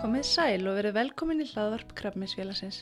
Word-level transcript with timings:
Komið 0.00 0.22
sæl 0.24 0.62
og 0.64 0.78
verið 0.78 0.94
velkomin 0.96 1.42
í 1.44 1.46
hlaðvarp 1.50 1.90
Krabminsfélagsins. 1.98 2.78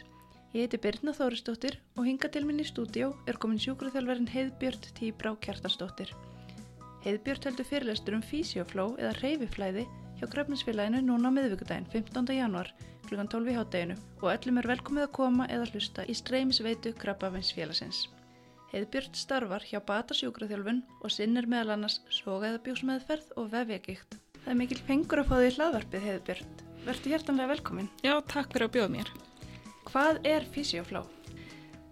Ég 0.54 0.68
heiti 0.68 0.78
Birna 0.78 1.10
Þóristóttir 1.16 1.74
og 1.98 2.04
hinga 2.06 2.28
til 2.30 2.44
minn 2.46 2.62
í 2.62 2.66
stúdíó 2.68 3.08
er 3.26 3.40
komin 3.42 3.58
sjúkruþjálfarin 3.58 4.28
Heiðbjörn 4.30 4.84
Tíbrá 4.94 5.32
Kjartarsdóttir. 5.42 6.12
Heiðbjörn 7.02 7.48
heldur 7.48 7.66
fyrirlestur 7.66 8.14
um 8.14 8.22
físiofló 8.22 8.84
eða 9.02 9.16
reyfiflæði 9.18 9.88
hjá 10.20 10.28
Krabminsfélaginu 10.30 11.00
núna 11.08 11.32
á 11.34 11.36
miðvíkudaginn 11.40 11.88
15. 11.90 12.30
januar 12.38 12.70
kl. 13.08 13.18
12 13.18 13.50
í 13.50 13.56
hátteginu 13.58 13.98
og 14.20 14.30
öllum 14.36 14.62
er 14.62 14.70
velkomið 14.76 15.08
að 15.08 15.12
koma 15.18 15.50
eða 15.50 15.66
hlusta 15.72 16.06
í 16.06 16.14
streymisveitu 16.20 16.94
Krabminsfélagsins. 17.02 18.04
Heiðbjörn 18.70 19.18
starfar 19.18 19.66
hjá 19.66 19.82
Bata 19.82 20.14
sjúkraþjálfun 20.14 20.84
og 21.02 21.10
sinnir 21.10 21.50
meðal 21.50 21.74
annars 21.80 21.98
sogaðabjósmeðferð 22.22 23.34
og 23.34 23.50
vefjagikt. 23.58 24.20
Það 24.38 24.54
er 24.54 24.62
mikil 24.62 24.80
fengur 24.86 25.24
að 25.24 25.30
fá 25.32 25.36
því 25.42 25.52
hlaðvarpið 25.58 26.10
Heiðbjörn. 26.12 26.57
Vertu 26.88 27.10
hjertanlega 27.12 27.50
velkomin. 27.50 27.88
Já, 28.00 28.14
takk 28.24 28.54
fyrir 28.54 28.64
að 28.64 28.76
bjóða 28.78 28.90
mér. 28.94 29.08
Hvað 29.90 30.22
er 30.24 30.46
físiofló? 30.54 31.02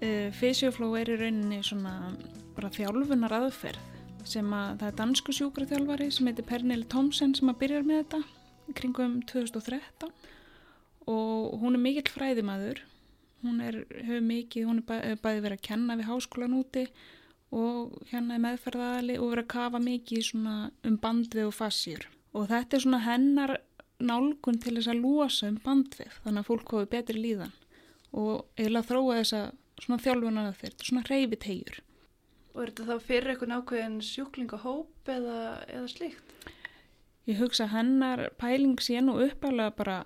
Uh, 0.00 0.30
Fysiofló 0.32 0.88
er 0.96 1.10
í 1.12 1.18
rauninni 1.20 1.58
svona 1.64 2.14
bara 2.56 2.70
þjálfunar 2.72 3.34
aðferð 3.36 3.92
sem 4.26 4.48
að 4.56 4.80
það 4.80 4.88
er 4.88 4.96
dansku 5.02 5.34
sjúkraþjálfari 5.36 6.06
sem 6.16 6.30
heitir 6.30 6.48
Pernille 6.48 6.88
Thomsen 6.88 7.36
sem 7.36 7.52
að 7.52 7.60
byrjar 7.60 7.84
með 7.86 8.00
þetta 8.06 8.72
kringum 8.80 9.20
2013 9.28 10.16
og 11.12 11.60
hún 11.60 11.76
er 11.76 11.84
mikill 11.84 12.08
fræðimaður. 12.16 12.80
Hún 13.44 13.60
er, 13.68 13.82
hefur 14.00 14.24
mikið, 14.32 14.66
hún 14.70 14.80
er 14.80 14.88
bæ, 14.88 14.96
bæði 15.20 15.44
verið 15.44 15.58
að 15.60 15.66
kenna 15.68 16.00
við 16.00 16.08
háskólan 16.08 16.56
úti 16.56 16.88
og 17.52 18.00
hérna 18.08 18.40
í 18.40 18.46
meðferðaðali 18.48 19.20
og 19.20 19.28
verið 19.34 19.44
að 19.44 19.54
kafa 19.58 19.84
mikið 19.92 20.26
svona 20.32 20.58
um 20.88 21.00
bandvið 21.04 21.52
og 21.52 21.56
fassjur. 21.60 22.08
Og 22.32 22.48
þetta 22.48 22.80
er 22.80 22.88
svona 22.88 23.04
hennar 23.04 23.58
nálgun 24.02 24.58
til 24.60 24.76
þess 24.76 24.90
að 24.92 25.00
lúasa 25.02 25.48
um 25.50 25.60
bandvið 25.64 26.18
þannig 26.24 26.42
að 26.42 26.48
fólk 26.50 26.74
hófi 26.74 26.90
betri 26.92 27.20
líðan 27.20 27.54
og 28.16 28.44
eiginlega 28.56 28.88
þróa 28.90 29.18
þessa 29.20 29.40
svona 29.82 30.02
þjálfunar 30.02 30.50
að 30.50 30.60
þeirra, 30.62 30.86
svona 30.88 31.04
reyfi 31.06 31.38
tegjur. 31.42 31.80
Og 32.54 32.62
er 32.62 32.70
þetta 32.72 32.86
þá 32.88 33.06
fyrir 33.06 33.32
eitthvað 33.32 33.52
nákvæðin 33.52 33.96
sjúklingahóp 34.04 35.10
eða, 35.12 35.40
eða 35.68 35.88
slíkt? 35.92 36.36
Ég 37.26 37.40
hugsa 37.42 37.66
hennar 37.72 38.28
pæling 38.40 38.78
sé 38.80 39.00
nú 39.02 39.18
uppálega 39.20 39.74
bara 39.76 39.96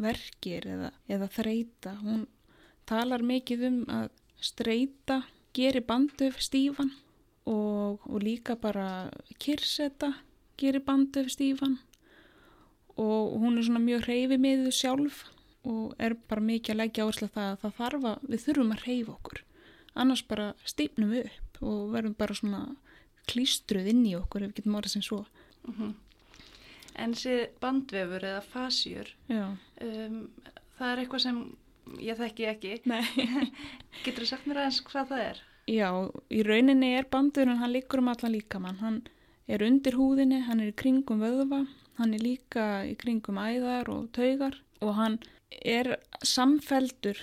verkir 0.00 0.66
eða, 0.70 0.92
eða 1.10 1.28
þreita. 1.34 1.96
Hún 2.00 2.26
talar 2.88 3.24
mikið 3.26 3.66
um 3.68 3.80
að 3.92 4.08
streyta 4.44 5.22
gerir 5.56 5.84
bandöf 5.86 6.40
stífan 6.42 6.92
og, 7.48 8.00
og 8.06 8.22
líka 8.22 8.56
bara 8.60 9.10
kyrseta 9.42 10.14
gerir 10.60 10.84
bandöf 10.86 11.30
stífan 11.32 11.78
og 13.00 13.34
hún 13.40 13.58
er 13.58 13.66
svona 13.66 13.82
mjög 13.82 14.06
hreyfi 14.08 14.38
með 14.38 14.66
þau 14.66 14.76
sjálf 14.80 15.24
og 15.64 15.94
er 15.98 16.14
bara 16.28 16.44
mikið 16.44 16.74
að 16.74 16.80
leggja 16.82 17.04
áherslu 17.04 17.28
það 17.32 17.50
að 17.50 17.60
það 17.62 17.76
þarf 17.78 18.08
að 18.10 18.26
við 18.28 18.44
þurfum 18.46 18.74
að 18.74 18.84
hreyfa 18.84 19.12
okkur 19.18 19.44
annars 19.94 20.22
bara 20.28 20.46
stýpnum 20.64 21.14
við 21.14 21.30
upp 21.30 21.62
og 21.62 21.80
verðum 21.94 22.16
bara 22.18 22.34
svona 22.34 22.62
klístruð 23.30 23.88
inn 23.88 24.04
í 24.06 24.14
okkur 24.18 24.44
ef 24.44 24.52
við 24.52 24.60
getum 24.60 24.78
orðið 24.80 24.96
sem 24.96 25.06
svo 25.06 25.24
Mm 25.64 25.74
-hmm. 25.78 25.92
En 26.94 27.14
þessi 27.14 27.48
bandvefur 27.60 28.24
eða 28.24 28.42
fasjur, 28.42 29.08
um, 29.28 30.30
það 30.78 30.90
er 30.92 30.98
eitthvað 30.98 31.22
sem 31.24 31.38
ég 32.00 32.18
þekki 32.18 32.46
ekki. 32.52 32.74
Getur 34.04 34.22
þú 34.22 34.26
sagt 34.26 34.46
mér 34.46 34.60
aðeins 34.62 34.82
hvað 34.86 35.08
það 35.08 35.22
er? 35.24 35.40
Já, 35.66 35.88
í 36.30 36.42
rauninni 36.42 36.92
er 36.98 37.08
bandurinn, 37.10 37.58
hann 37.58 37.72
liggur 37.72 37.98
um 37.98 38.08
allan 38.08 38.32
líkamann. 38.32 38.78
Hann 38.78 39.02
er 39.48 39.64
undir 39.66 39.96
húðinni, 39.98 40.42
hann 40.46 40.60
er 40.60 40.70
í 40.70 40.76
kringum 40.76 41.24
vöðva, 41.24 41.66
hann 41.98 42.14
er 42.16 42.22
líka 42.22 42.66
í 42.88 42.94
kringum 42.98 43.38
æðar 43.38 43.90
og 43.92 44.10
taugar 44.16 44.58
og 44.82 44.94
hann 44.98 45.18
er 45.62 45.96
samfeldur 46.26 47.20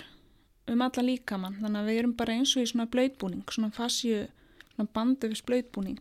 um 0.70 0.82
allan 0.84 1.08
líkamann. 1.08 1.58
Þannig 1.60 1.80
að 1.80 1.88
við 1.90 2.00
erum 2.00 2.14
bara 2.18 2.36
eins 2.36 2.54
og 2.56 2.64
í 2.64 2.70
svona 2.70 2.88
blöytbúning, 2.90 3.42
svona 3.50 3.72
fasju, 3.74 4.26
svona 4.74 4.92
bandöfis 4.96 5.42
blöytbúning 5.48 6.00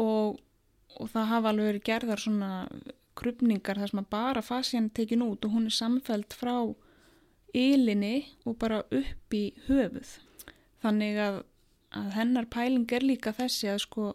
og, 0.00 0.40
og 0.96 1.12
það 1.12 1.30
hafa 1.34 1.52
alveg 1.52 1.70
verið 1.70 1.86
gerðar 1.90 2.24
svona 2.24 2.52
krupningar 3.20 3.80
þar 3.80 3.92
sem 3.92 4.00
að 4.00 4.10
bara 4.14 4.42
fasjan 4.44 4.88
tekin 4.96 5.24
út 5.26 5.44
og 5.44 5.54
hún 5.54 5.68
er 5.68 5.76
samfeld 5.76 6.34
frá 6.36 6.54
ylinni 7.56 8.30
og 8.46 8.58
bara 8.62 8.82
upp 8.86 9.36
í 9.36 9.44
höfuð. 9.66 10.16
Þannig 10.80 11.18
að, 11.20 11.40
að 11.98 12.10
hennar 12.16 12.48
pæling 12.50 12.86
er 12.96 13.04
líka 13.04 13.34
þessi 13.36 13.70
að 13.72 13.82
sko 13.84 14.12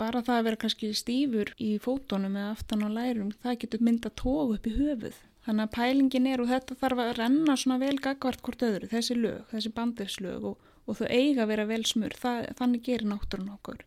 bara 0.00 0.22
það 0.26 0.38
að 0.38 0.46
vera 0.48 0.60
kannski 0.64 0.90
stífur 0.96 1.52
í 1.62 1.70
fótonum 1.82 2.36
eða 2.40 2.54
aftan 2.54 2.84
á 2.86 2.88
lærum, 2.90 3.30
það 3.44 3.60
getur 3.64 3.84
mynda 3.86 4.10
tóg 4.18 4.54
upp 4.56 4.68
í 4.68 4.74
höfuð. 4.74 5.20
Þannig 5.44 5.66
að 5.66 5.74
pælingin 5.76 6.28
er 6.30 6.40
og 6.40 6.50
þetta 6.50 6.76
þarf 6.80 7.02
að 7.04 7.14
renna 7.18 7.56
svona 7.60 7.80
vel 7.82 7.96
gagvart 8.00 8.42
hvort 8.44 8.64
öðru, 8.64 8.88
þessi 8.88 9.16
lög, 9.18 9.42
þessi 9.50 9.72
bandefslög 9.76 10.46
og, 10.50 10.70
og 10.88 10.98
þau 11.00 11.06
eiga 11.10 11.44
að 11.44 11.50
vera 11.52 11.66
vel 11.68 11.82
smur, 11.84 12.16
það, 12.16 12.46
þannig 12.60 12.84
gerir 12.86 13.10
náttúrun 13.10 13.52
okkur. 13.58 13.84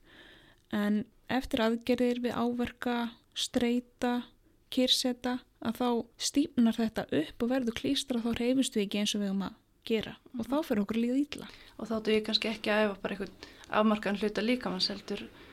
En 0.78 1.03
eftir 1.34 1.63
aðgerðir 1.66 2.22
við 2.28 2.38
áverka, 2.38 2.97
streyta, 3.38 4.13
kyrseta, 4.74 5.39
að 5.66 5.79
þá 5.79 5.89
stífnar 6.22 6.78
þetta 6.78 7.07
upp 7.19 7.44
og 7.44 7.51
verður 7.51 7.78
klístra 7.79 8.22
þá 8.22 8.29
reyfust 8.38 8.78
við 8.78 8.85
ekki 8.85 9.01
eins 9.01 9.16
og 9.18 9.24
við 9.24 9.34
um 9.34 9.45
að 9.47 9.57
gera 9.88 10.13
og 10.38 10.47
þá 10.47 10.57
fyrir 10.68 10.84
okkur 10.84 11.00
líða 11.01 11.19
ítla. 11.22 11.50
Og 11.78 11.89
þá 11.89 11.95
þú 11.97 12.13
ég 12.13 12.25
kannski 12.28 12.51
ekki 12.51 12.74
að 12.74 12.84
æfa 12.85 12.97
bara 13.03 13.16
einhvern 13.16 13.47
afmarkan 13.79 14.19
hluta 14.22 14.44
líkamanns 14.44 14.89
heldur 14.91 15.24
eh, 15.25 15.47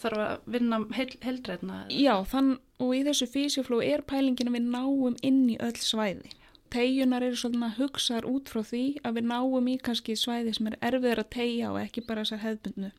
þarf 0.00 0.20
að 0.24 0.50
vinna 0.54 0.80
heil, 0.96 1.08
heildrætna. 1.24 1.80
Já, 1.92 2.14
þann 2.28 2.54
og 2.80 2.92
í 2.96 3.02
þessu 3.06 3.28
físjofló 3.30 3.80
er 3.84 4.04
pælingin 4.08 4.50
að 4.50 4.58
við 4.58 4.70
náum 4.74 5.16
inn 5.26 5.42
í 5.52 5.58
öll 5.60 5.76
svæði. 5.80 6.32
Tegjunar 6.70 7.24
eru 7.26 7.38
svolítið 7.38 7.78
hugsaðar 7.80 8.26
út 8.30 8.50
frá 8.52 8.62
því 8.62 8.84
að 9.02 9.16
við 9.18 9.28
náum 9.32 9.68
í 9.72 9.76
kannski 9.82 10.14
svæði 10.16 10.54
sem 10.54 10.70
er 10.70 10.78
erfiðar 10.86 11.24
að 11.24 11.32
tegja 11.34 11.72
og 11.72 11.80
ekki 11.80 12.04
bara 12.06 12.22
þessar 12.22 12.44
hefðbundnu. 12.44 12.90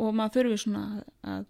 Og 0.00 0.14
maður 0.16 0.36
þurfi 0.38 0.60
svona 0.62 0.84
að, 1.28 1.44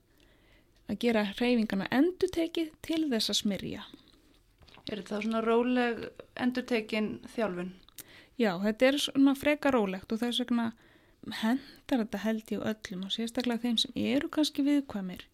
að 0.91 1.00
gera 1.04 1.25
hreyfingarna 1.31 1.87
endutekið 1.94 2.72
til 2.82 3.04
þess 3.12 3.31
að 3.31 3.41
smyrja. 3.44 3.84
Er 4.91 4.98
þetta 4.98 5.20
svona 5.22 5.44
róleg 5.44 6.02
endurtekin 6.41 7.12
þjálfun? 7.37 7.75
Já, 8.41 8.56
þetta 8.64 8.88
er 8.88 8.98
svona 9.04 9.37
freka 9.38 9.70
rólegt 9.75 10.10
og 10.10 10.22
þess 10.22 10.42
vegna 10.42 10.70
hendar 11.28 12.03
þetta 12.04 12.22
held 12.25 12.53
ég 12.54 12.64
öllum 12.72 13.04
og 13.06 13.12
sérstaklega 13.14 13.64
þeim 13.64 13.78
sem 13.82 13.97
eru 13.98 14.31
kannski 14.32 14.64
viðkvæmir, 14.66 15.26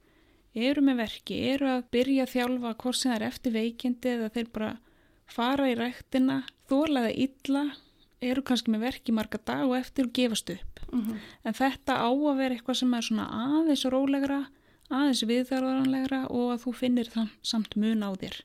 eru 0.56 0.82
með 0.82 1.02
verki, 1.04 1.38
eru 1.52 1.68
að 1.70 1.88
byrja 1.94 2.26
að 2.26 2.32
þjálfa 2.34 2.74
hvort 2.82 2.98
sem 2.98 3.12
það 3.12 3.16
er 3.18 3.26
eftir 3.28 3.54
veikindi 3.54 4.12
eða 4.14 4.30
þeir 4.34 4.52
bara 4.56 4.70
fara 5.30 5.68
í 5.70 5.76
ræktina, 5.78 6.40
þólaða 6.70 7.12
illa, 7.26 7.64
eru 8.24 8.42
kannski 8.46 8.72
með 8.72 8.86
verki 8.86 9.14
marga 9.14 9.40
dag 9.44 9.64
og 9.66 9.76
eftir 9.78 10.08
og 10.08 10.14
gefast 10.16 10.50
upp. 10.50 10.80
Mm 10.92 11.02
-hmm. 11.02 11.18
En 11.44 11.54
þetta 11.54 11.98
á 11.98 12.10
að 12.10 12.36
vera 12.36 12.54
eitthvað 12.54 12.78
sem 12.80 12.94
er 12.94 13.02
svona 13.02 13.26
aðeins 13.28 13.84
rólegra, 13.84 14.46
aðeins 14.90 15.22
viðþarvaranlegra 15.22 16.26
og 16.30 16.52
að 16.54 16.62
þú 16.64 16.74
finnir 16.74 17.10
þann 17.10 17.30
samt 17.42 17.76
mun 17.76 18.02
á 18.02 18.10
þér 18.14 18.42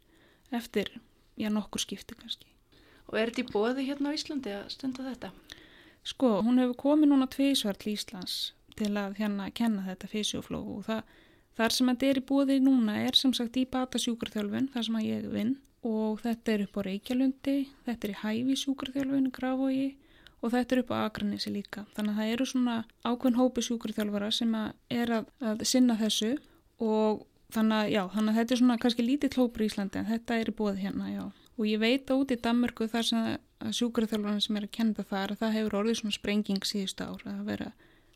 eftir, 0.51 0.99
já, 1.37 1.49
nokkur 1.49 1.79
skipti 1.79 2.15
kannski. 2.15 2.47
Og 3.07 3.17
er 3.19 3.29
þetta 3.29 3.41
í 3.41 3.51
bóði 3.53 3.85
hérna 3.87 4.09
á 4.11 4.15
Íslandi 4.15 4.51
að 4.51 4.69
stunda 4.69 5.03
þetta? 5.03 5.31
Sko, 6.07 6.39
hún 6.41 6.57
hefur 6.61 6.77
komið 6.79 7.11
núna 7.11 7.27
tvísvar 7.29 7.77
til 7.77 7.93
Íslands 7.93 8.53
til 8.79 8.93
að 8.97 9.19
hérna 9.19 9.49
kenna 9.53 9.83
þetta 9.85 10.09
fysiofló 10.09 10.61
og 10.75 10.85
það, 10.87 11.01
þar 11.59 11.75
sem 11.75 11.91
þetta 11.91 12.07
er 12.07 12.19
í 12.21 12.27
bóði 12.31 12.57
núna 12.63 12.95
er 13.05 13.17
sem 13.19 13.33
sagt 13.37 13.59
í 13.61 13.67
bata 13.69 14.01
sjúkarþjálfun, 14.01 14.71
þar 14.73 14.87
sem 14.87 14.97
að 14.97 15.07
ég 15.07 15.27
vinn 15.33 15.57
og 15.85 16.21
þetta 16.21 16.53
er 16.53 16.63
upp 16.65 16.77
á 16.77 16.81
Reykjalundi, 16.87 17.57
þetta 17.85 18.07
er 18.07 18.13
í 18.13 18.21
hæfi 18.21 18.57
sjúkarþjálfun 18.63 19.29
í 19.29 19.33
Grafói 19.35 19.83
og 20.41 20.53
þetta 20.55 20.75
er 20.75 20.81
upp 20.81 20.93
á 20.93 20.97
Akranissi 21.05 21.53
líka. 21.53 21.85
Þannig 21.95 22.15
að 22.15 22.21
það 22.21 22.33
eru 22.35 22.47
svona 22.49 22.77
ákveðn 23.05 23.37
hópi 23.37 23.65
sjúkarþjálfara 23.65 24.31
sem 24.33 24.55
að 24.57 24.97
er 25.01 25.13
að, 25.19 25.29
að 25.51 25.63
sinna 25.69 25.97
þessu 25.99 26.31
og 26.81 27.25
þannig 27.53 27.77
að, 27.77 27.91
já, 27.93 28.01
þannig 28.15 28.31
að 28.31 28.39
þetta 28.39 28.55
er 28.55 28.61
svona 28.61 28.81
kannski 28.81 29.05
lítið 29.05 29.37
hópur 29.41 29.65
í 29.65 29.69
Íslandi 29.69 30.01
en 30.01 30.09
þetta 30.09 30.37
er 30.39 30.49
í 30.49 30.57
bóði 30.57 30.85
hérna, 30.85 31.09
já. 31.11 31.23
Og 31.59 31.65
ég 31.69 31.81
veit 31.81 32.09
að 32.09 32.23
út 32.23 32.33
í 32.33 32.39
Danmörku 32.41 32.87
þar 32.89 33.09
sem 33.09 33.31
að 33.61 33.75
sjúkarþjálfarnir 33.79 34.45
sem 34.45 34.59
er 34.59 34.67
að 34.67 34.75
kenda 34.77 35.05
þar 35.07 35.33
að 35.33 35.41
það 35.41 35.57
hefur 35.57 35.77
orðið 35.81 35.99
svona 36.01 36.17
sprenging 36.17 36.67
síðust 36.67 37.01
ár 37.03 37.25
að 37.29 37.41
vera 37.47 37.71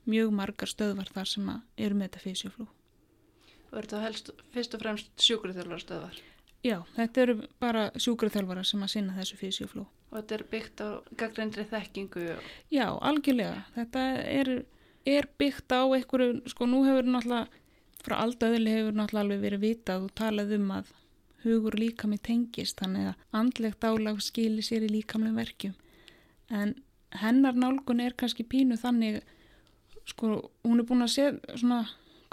mjög 0.05 0.31
margar 0.37 0.69
stöðvar 0.69 1.11
þar 1.13 1.31
sem 1.31 1.51
eru 1.77 1.97
með 1.97 2.09
þetta 2.09 2.23
fysjoflú. 2.25 2.67
Og 3.71 3.77
er 3.79 3.87
þetta 3.87 4.05
helst 4.05 4.31
fyrst 4.53 4.77
og 4.77 4.83
fremst 4.85 5.25
sjúkriðþjálfarstöðvar? 5.25 6.21
Já, 6.65 6.79
þetta 6.95 7.21
eru 7.21 7.35
bara 7.61 7.89
sjúkarþjálfara 8.01 8.63
sem 8.65 8.81
að 8.81 8.93
sinna 8.95 9.15
þessu 9.19 9.37
fysjoflú. 9.37 9.83
Og 10.09 10.15
þetta 10.17 10.37
er 10.37 10.43
byggt 10.53 10.81
á 10.81 10.89
gaggrindri 11.19 11.65
þekkingu? 11.69 12.23
Og... 12.33 12.47
Já, 12.73 12.87
algjörlega. 13.05 13.59
Þetta 13.75 14.05
er, 14.23 14.51
er 15.05 15.27
byggt 15.37 15.75
á 15.75 15.81
einhverju, 15.85 16.39
sko 16.49 16.69
nú 16.69 16.81
hefur 16.87 17.09
náttúrulega, 17.09 17.61
frá 18.05 18.15
aldauðli 18.23 18.73
hefur 18.73 18.97
náttúrulega 18.97 19.25
alveg 19.27 19.43
verið 19.45 19.65
vitað 19.65 20.07
og 20.07 20.15
talað 20.17 20.55
um 20.57 20.71
að 20.79 20.93
hugur 21.45 21.77
líkami 21.79 22.19
tengist, 22.21 22.79
þannig 22.81 23.11
að 23.11 23.39
andlegt 23.39 23.85
álag 23.87 24.21
skilir 24.23 24.65
sér 24.65 24.87
í 24.87 24.91
líkamlega 24.91 25.39
verkjum. 25.39 25.75
En 26.49 26.75
hennar 27.21 27.57
nálgun 27.57 28.01
er 28.03 28.15
kannski 28.17 28.45
pínu 28.47 28.77
þannig, 28.81 29.21
sko, 30.09 30.49
hún 30.65 30.81
er 30.81 30.89
búin 30.89 31.05
að 31.05 31.13
sé, 31.15 31.29
svona, 31.55 31.85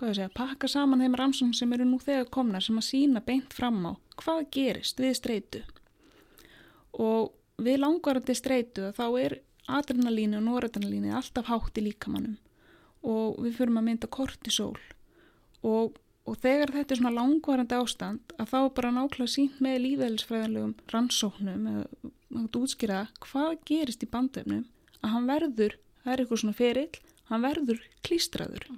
segja, 0.03 0.31
pakka 0.35 0.69
saman 0.69 1.05
þeim 1.05 1.15
rannsókn 1.19 1.55
sem 1.57 1.73
eru 1.77 1.87
nú 1.87 2.01
þegar 2.03 2.31
komnar 2.35 2.65
sem 2.65 2.81
að 2.81 2.89
sína 2.89 3.23
beint 3.25 3.55
fram 3.55 3.79
á 3.87 3.93
hvað 4.19 4.49
gerist 4.55 5.01
við 5.01 5.17
streitu. 5.19 5.63
Og 6.93 7.33
við 7.63 7.81
langvarandi 7.81 8.35
streitu 8.37 8.91
þá 8.97 9.07
er 9.21 9.39
adrenalínu 9.71 10.41
og 10.41 10.47
noradrenalínu 10.49 11.13
alltaf 11.15 11.49
hátt 11.49 11.79
í 11.79 11.87
líkamannum 11.87 12.39
og 13.07 13.39
við 13.43 13.59
fyrum 13.59 13.79
að 13.81 13.87
mynda 13.89 14.11
kortisol 14.11 14.79
og, 15.67 15.97
og 16.29 16.39
þegar 16.43 16.73
þetta 16.77 16.95
er 16.95 17.01
svona 17.01 17.15
langvarandi 17.17 17.79
ástand 17.79 18.35
að 18.39 18.51
þá 18.53 18.59
er 18.61 18.75
bara 18.77 18.93
nákvæmlega 18.95 19.33
sínt 19.33 19.59
með 19.65 19.81
lífæðilsfræðanlegum 19.87 20.75
rannsóknum 20.93 21.65
eða 21.73 22.45
útskýra 22.63 23.01
hvað 23.25 23.57
gerist 23.69 24.05
í 24.07 24.11
bandöfnum 24.13 24.67
að 25.03 25.15
hann 25.17 25.29
verður, 25.31 25.77
það 26.05 26.13
er 26.13 26.23
eitthvað 26.23 26.43
svona 26.43 26.59
ferill, 26.59 27.01
hann 27.29 27.43
verður 27.43 27.83
klístraður. 28.07 28.69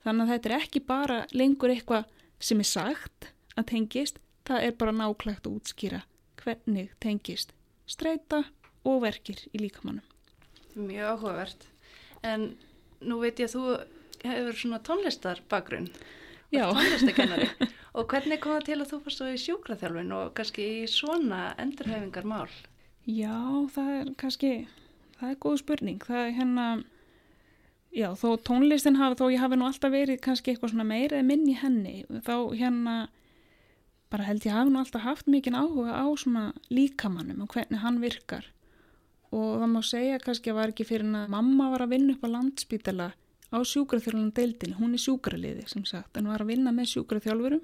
Þannig 0.00 0.24
að 0.24 0.32
þetta 0.32 0.50
er 0.50 0.56
ekki 0.56 0.82
bara 0.88 1.18
lengur 1.36 1.74
eitthvað 1.74 2.08
sem 2.40 2.62
er 2.62 2.70
sagt 2.70 3.28
að 3.60 3.68
tengist, 3.74 4.20
það 4.48 4.66
er 4.66 4.78
bara 4.80 4.96
nákvæmlega 4.96 5.44
að 5.44 5.58
útskýra 5.58 6.04
hvernig 6.40 6.94
tengist 7.04 7.52
streyta 7.90 8.44
og 8.88 9.02
verkir 9.04 9.42
í 9.52 9.60
líkamannum. 9.60 10.06
Mjög 10.78 11.16
áhugavert. 11.18 11.66
En 12.24 12.54
nú 13.04 13.20
veit 13.20 13.40
ég 13.40 13.50
að 13.50 13.56
þú 13.56 14.30
hefur 14.30 14.56
svona 14.56 14.80
tónlistar 14.84 15.42
bakgrunn 15.50 15.90
tónlistakennari 16.50 17.48
og 17.98 18.10
hvernig 18.10 18.40
kom 18.42 18.56
það 18.56 18.66
til 18.68 18.78
að 18.78 18.92
þú 18.92 19.14
svo 19.14 19.28
í 19.30 19.40
sjúkraþjálfin 19.44 20.14
og 20.16 20.32
kannski 20.38 20.66
í 20.80 20.88
svona 20.90 21.42
endurhefingar 21.60 22.28
mál? 22.28 22.48
Já, 23.08 23.36
það 23.74 23.92
er 23.96 24.10
kannski, 24.20 24.52
það 25.18 25.30
er 25.30 25.38
góð 25.42 25.56
spurning. 25.62 26.02
Það 26.04 26.20
er 26.24 26.34
hérna, 26.36 26.66
já, 27.96 28.08
þó 28.18 28.28
tónlistin 28.46 29.00
hafi, 29.00 29.18
þó 29.18 29.32
ég 29.32 29.42
hafi 29.42 29.58
nú 29.58 29.66
alltaf 29.70 29.94
verið 29.94 30.20
kannski 30.26 30.52
eitthvað 30.52 30.74
svona 30.74 30.86
meira 30.90 31.18
eða 31.18 31.28
minn 31.30 31.48
í 31.48 31.56
henni, 31.58 31.96
þá 32.26 32.34
hérna 32.52 32.96
bara 34.10 34.26
held 34.26 34.46
ég 34.46 34.54
hafi 34.54 34.72
nú 34.72 34.80
alltaf 34.82 35.04
haft 35.06 35.28
mikinn 35.30 35.56
áhuga 35.58 35.94
á 36.02 36.06
svona 36.18 36.50
líkamannum 36.72 37.44
og 37.44 37.54
hvernig 37.54 37.82
hann 37.82 38.00
virkar 38.02 38.48
og 39.30 39.60
það 39.62 39.70
má 39.70 39.80
segja 39.86 40.22
kannski 40.22 40.50
að 40.50 40.58
var 40.58 40.72
ekki 40.72 40.86
fyrir 40.88 41.06
að 41.14 41.30
mamma 41.30 41.68
var 41.70 41.84
að 41.84 41.92
vinna 41.94 42.16
upp 42.16 42.26
á 42.26 42.34
landspítala 42.34 43.10
á 43.50 43.58
sjúkraþjálfurinn 43.66 44.32
deildin, 44.34 44.76
hún 44.78 44.94
er 44.94 45.02
sjúkraliði 45.02 45.66
sem 45.70 45.84
sagt, 45.88 46.16
en 46.16 46.30
var 46.30 46.44
að 46.44 46.52
vinna 46.54 46.72
með 46.74 46.92
sjúkraþjálfurum 46.94 47.62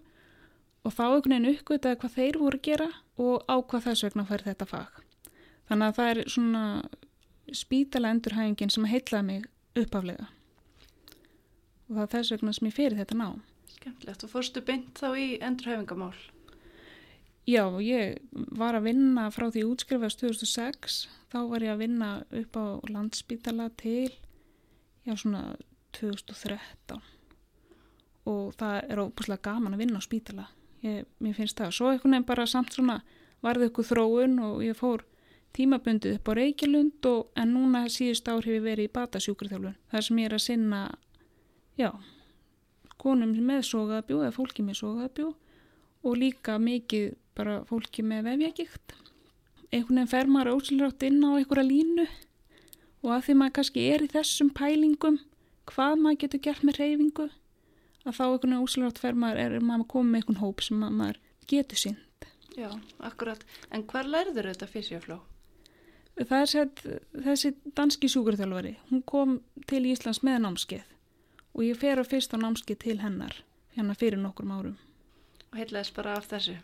og 0.87 0.95
þá 0.95 1.03
einhvern 1.07 1.35
veginn 1.35 1.51
uppgötaði 1.55 2.01
hvað 2.03 2.17
þeir 2.19 2.39
voru 2.43 2.61
að 2.61 2.67
gera 2.67 2.89
og 3.23 3.45
á 3.47 3.57
hvað 3.59 3.89
þess 3.89 4.07
vegna 4.07 4.27
fær 4.27 4.47
þetta 4.47 4.71
fag. 4.71 5.03
Þannig 5.67 5.87
að 5.87 5.99
það 5.99 6.11
er 6.13 6.23
svona 6.31 6.65
spítala 7.55 8.11
endurhæfingin 8.15 8.73
sem 8.75 8.89
heitlaði 8.91 9.27
mig 9.31 9.47
uppaflega 9.77 10.31
og 11.87 11.95
það 11.95 12.03
er 12.03 12.13
þess 12.15 12.33
vegna 12.35 12.55
sem 12.57 12.67
ég 12.67 12.75
fyrir 12.75 12.99
þetta 12.99 13.19
ná. 13.19 13.29
Skemmtilegt, 13.77 14.25
og 14.27 14.33
fórstu 14.33 14.63
beint 14.67 14.99
þá 14.99 15.09
í 15.15 15.27
endurhæfingamál? 15.39 16.17
Já, 17.47 17.63
ég 17.79 18.19
var 18.59 18.75
að 18.75 18.89
vinna 18.89 19.29
frá 19.31 19.47
því 19.55 19.63
útskrifast 19.69 20.19
2006, 20.19 20.97
þá 21.31 21.39
var 21.53 21.63
ég 21.63 21.77
að 21.77 21.85
vinna 21.85 22.11
upp 22.35 22.59
á 22.59 22.67
landspítala 22.91 23.69
til, 23.79 24.11
já 25.07 25.15
svona 25.15 25.55
2013 25.97 27.03
og 28.27 28.55
það 28.59 28.79
er 28.91 29.03
óbúslega 29.03 29.45
gaman 29.47 29.77
að 29.77 29.83
vinna 29.85 30.01
á 30.03 30.07
spítala, 30.07 30.49
ég, 30.83 31.07
mér 31.23 31.37
finnst 31.37 31.61
það. 31.61 31.75
Svo 31.77 31.93
einhvern 31.93 32.17
veginn 32.17 32.27
bara 32.27 32.47
samt 32.51 32.75
svona 32.75 32.99
varði 33.45 33.69
ykkur 33.71 33.87
þróun 33.87 34.41
og 34.43 34.65
ég 34.67 34.79
fór 34.79 35.05
tímabundið 35.57 36.19
upp 36.19 36.31
á 36.31 36.33
Reykjavlund 36.37 37.09
og 37.09 37.39
en 37.39 37.55
núna 37.55 37.85
síðust 37.93 38.29
ár 38.29 38.45
hefur 38.45 38.67
verið 38.67 38.91
í 38.91 38.95
batasjúkurþjálfun. 38.97 39.77
Það 39.93 40.07
sem 40.09 40.21
ég 40.21 40.29
er 40.29 40.37
að 40.37 40.45
sinna, 40.45 40.81
já, 41.79 41.91
konum 43.01 43.33
með 43.47 43.63
sogaðabjú 43.71 44.21
eða 44.25 44.35
fólki 44.35 44.67
með 44.67 44.81
sogaðabjú 44.83 45.31
og 46.07 46.19
líka 46.19 46.59
mikið 46.63 47.15
bara 47.37 47.61
fólki 47.69 48.05
með 48.07 48.31
vefjagikt. 48.33 48.97
Einhvern 49.71 50.03
veginn 50.03 50.13
fer 50.13 50.31
maður 50.31 50.59
ósýlrátt 50.59 51.07
inn 51.07 51.23
á 51.23 51.31
einhverja 51.37 51.67
línu 51.71 52.07
og 53.05 53.11
að 53.15 53.25
því 53.27 53.39
maður 53.39 53.57
kannski 53.59 53.89
er 53.93 54.05
í 54.05 54.13
þessum 54.13 54.53
pælingum 54.57 55.19
hvað 55.71 56.01
maður 56.03 56.21
getur 56.25 56.43
gert 56.47 56.65
með 56.67 56.81
reyfingu 56.81 57.29
að 58.07 58.19
þá 58.19 58.25
einhvern 58.27 58.53
veginn 58.53 58.67
ósýlrátt 58.67 59.01
fer 59.03 59.17
maður 59.19 59.43
er 59.45 59.57
maður 59.61 59.89
komið 59.95 60.11
með 60.11 60.21
einhvern 60.21 60.43
hóp 60.43 60.63
sem 60.65 60.85
maður 60.85 61.23
getur 61.51 61.81
sínt. 61.81 62.29
Já, 62.57 62.71
akkurat. 63.05 63.43
En 63.71 63.85
hver 63.91 64.09
lærður 64.09 64.51
þetta 64.53 64.69
fysiofló? 64.71 65.19
Það 66.17 66.39
er 66.39 66.49
sett 66.49 66.85
þessi 67.27 67.51
danski 67.77 68.09
súkurþjálfari. 68.09 68.77
Hún 68.89 69.03
kom 69.05 69.41
til 69.69 69.83
Íslands 69.91 70.23
með 70.25 70.41
námskeið 70.47 70.95
og 71.57 71.65
ég 71.65 71.79
fer 71.81 72.01
á 72.01 72.05
fyrst 72.05 72.33
á 72.33 72.41
námskeið 72.41 72.81
til 72.85 72.99
hennar 73.01 73.37
hérna 73.77 73.97
fyrir 73.97 74.21
nokkur 74.21 74.49
árum. 74.49 74.77
Og 75.53 75.61
heitlaðis 75.61 75.93
bara 75.97 76.17
af 76.17 76.29
þessu? 76.31 76.57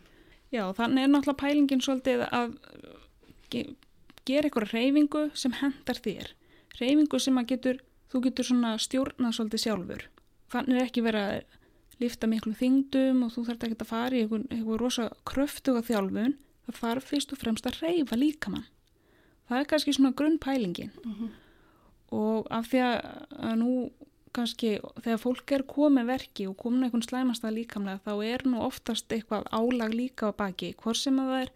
Já, 0.53 0.65
þannig 0.77 1.05
er 1.05 1.09
náttúrulega 1.09 1.41
pælingin 1.41 1.81
svolítið 1.81 2.25
að 2.29 2.57
ge 3.53 3.63
gera 4.27 4.47
eitthvað 4.47 4.73
reyfingu 4.73 5.23
sem 5.37 5.55
hendar 5.59 5.99
þér. 5.99 6.29
Reyfingu 6.79 7.19
sem 7.19 7.39
að 7.39 7.49
getur, 7.53 7.81
þú 8.13 8.21
getur 8.27 8.45
svona 8.45 8.75
stjórnað 8.77 9.35
svolítið 9.37 9.63
sjálfur. 9.63 10.07
Þannig 10.53 10.79
er 10.79 10.87
ekki 10.87 11.03
verið 11.03 11.29
að 11.31 12.01
lifta 12.03 12.29
miklu 12.29 12.53
þingdum 12.57 13.25
og 13.25 13.33
þú 13.33 13.45
þarf 13.47 13.65
ekki 13.67 13.79
að 13.79 13.89
fara 13.89 14.15
í 14.15 14.21
eitthvað, 14.21 14.45
eitthvað 14.53 14.81
rosa 14.81 15.07
kröftuga 15.29 15.81
þjálfun. 15.87 16.35
Það 16.67 16.79
þarf 16.79 17.09
fyrst 17.09 17.33
og 17.33 17.41
fremst 17.41 17.67
að 17.69 17.79
reyfa 17.81 18.19
líkamann. 18.19 18.67
Það 19.49 19.59
er 19.59 19.69
kannski 19.71 19.95
svona 19.97 20.13
grunnpælingin. 20.15 20.91
Mm 21.03 21.13
-hmm. 21.13 21.29
Og 22.13 22.47
af 22.51 22.69
því 22.69 22.79
að 22.85 23.55
nú 23.57 23.91
kannski 24.33 24.79
þegar 25.01 25.21
fólk 25.21 25.51
er 25.51 25.63
komið 25.63 26.05
verki 26.05 26.47
og 26.47 26.57
komin 26.57 26.83
eitthvað 26.83 27.07
slæmast 27.07 27.43
að 27.43 27.57
líkamlega 27.57 27.99
þá 28.05 28.13
er 28.25 28.45
nú 28.45 28.61
oftast 28.61 29.11
eitthvað 29.11 29.43
álag 29.51 29.93
líka 29.93 30.29
á 30.29 30.31
baki. 30.33 30.73
Hvort 30.73 30.97
sem 30.97 31.19
að 31.19 31.29
það 31.29 31.41
er 31.41 31.51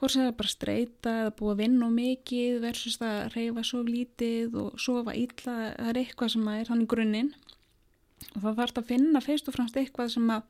hvort 0.00 0.12
sem 0.14 0.22
það 0.22 0.30
er 0.32 0.36
bara 0.40 0.48
streyta 0.54 1.12
eða 1.22 1.32
búið 1.38 1.52
að 1.52 1.60
vinna 1.60 1.88
mikið 1.92 2.58
versus 2.64 2.96
að 3.04 3.18
reyfa 3.36 3.64
svo 3.68 3.82
lítið 3.84 4.54
og 4.62 4.78
sofa 4.80 5.14
illa, 5.14 5.56
það 5.76 5.88
er 5.92 6.00
eitthvað 6.00 6.32
sem 6.34 6.48
er 6.54 6.70
hann 6.72 6.82
í 6.84 6.88
grunninn 6.90 7.30
og 8.34 8.40
það 8.42 8.56
þarf 8.62 8.80
að 8.80 8.88
finna 8.92 9.20
feist 9.24 9.48
og 9.48 9.54
fremst 9.56 9.76
eitthvað 9.76 10.12
sem 10.14 10.30
að 10.30 10.42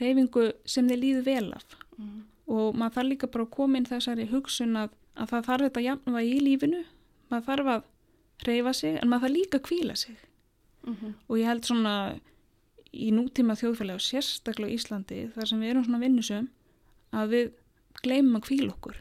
reyfingu 0.00 0.46
sem 0.66 0.88
þið 0.90 1.02
líður 1.04 1.24
vel 1.30 1.52
af 1.54 1.80
Mm. 1.94 2.24
og 2.50 2.74
maður 2.74 2.94
þarf 2.96 3.06
líka 3.08 3.26
bara 3.30 3.44
að 3.44 3.50
koma 3.54 3.78
inn 3.78 3.84
þessari 3.86 4.24
hugsun 4.26 4.72
að, 4.76 4.88
að 5.14 5.28
það 5.30 5.44
þarf 5.46 5.62
þetta 5.68 5.82
jafnvæg 5.84 6.26
í 6.26 6.40
lífinu 6.42 6.80
maður 7.30 7.44
þarf 7.46 7.68
að 7.74 7.84
reyfa 8.48 8.72
sig 8.74 8.96
en 8.98 9.08
maður 9.12 9.22
þarf 9.28 9.34
líka 9.36 9.58
að 9.60 9.66
kvíla 9.68 9.96
sig 9.96 10.16
Mm 10.84 10.96
-hmm. 10.96 11.12
og 11.28 11.38
ég 11.38 11.46
held 11.46 11.64
svona 11.64 11.92
í 12.92 13.10
nútíma 13.14 13.54
þjóðfélagi 13.56 13.94
og 13.94 14.02
sérstaklega 14.04 14.72
í 14.72 14.74
Íslandi 14.74 15.20
þar 15.32 15.46
sem 15.48 15.60
við 15.60 15.70
erum 15.70 15.84
svona 15.84 16.00
vinnusum 16.02 16.48
að 17.12 17.28
við 17.30 17.52
gleymum 18.04 18.38
að 18.38 18.46
kvíla 18.48 18.72
okkur 18.74 19.00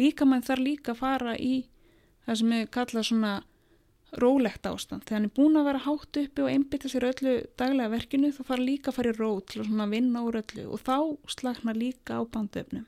líka 0.00 0.26
maður 0.26 0.48
þarf 0.48 0.64
líka 0.64 0.94
að 0.94 1.00
fara 1.00 1.34
í 1.38 1.52
það 2.24 2.40
sem 2.40 2.54
við 2.54 2.64
kalla 2.74 3.04
svona 3.04 3.34
rólegt 4.14 4.66
ástand. 4.68 5.02
Þegar 5.02 5.16
hann 5.16 5.28
er 5.28 5.34
búin 5.34 5.58
að 5.58 5.68
vera 5.68 5.84
hátt 5.84 6.18
uppi 6.20 6.42
og 6.44 6.50
einbytta 6.50 6.90
sér 6.90 7.08
öllu 7.08 7.34
daglega 7.58 7.92
verkinu 7.92 8.30
þá 8.34 8.42
fara 8.46 8.66
líka 8.66 8.92
að 8.92 8.98
fara 8.98 9.10
í 9.10 9.16
ró 9.18 9.30
til 9.42 9.64
að 9.64 9.94
vinna 9.94 10.22
úr 10.22 10.38
öllu 10.38 10.66
og 10.70 10.82
þá 10.86 10.98
slagnar 11.34 11.78
líka 11.78 12.18
á 12.18 12.22
bandöfnum. 12.22 12.84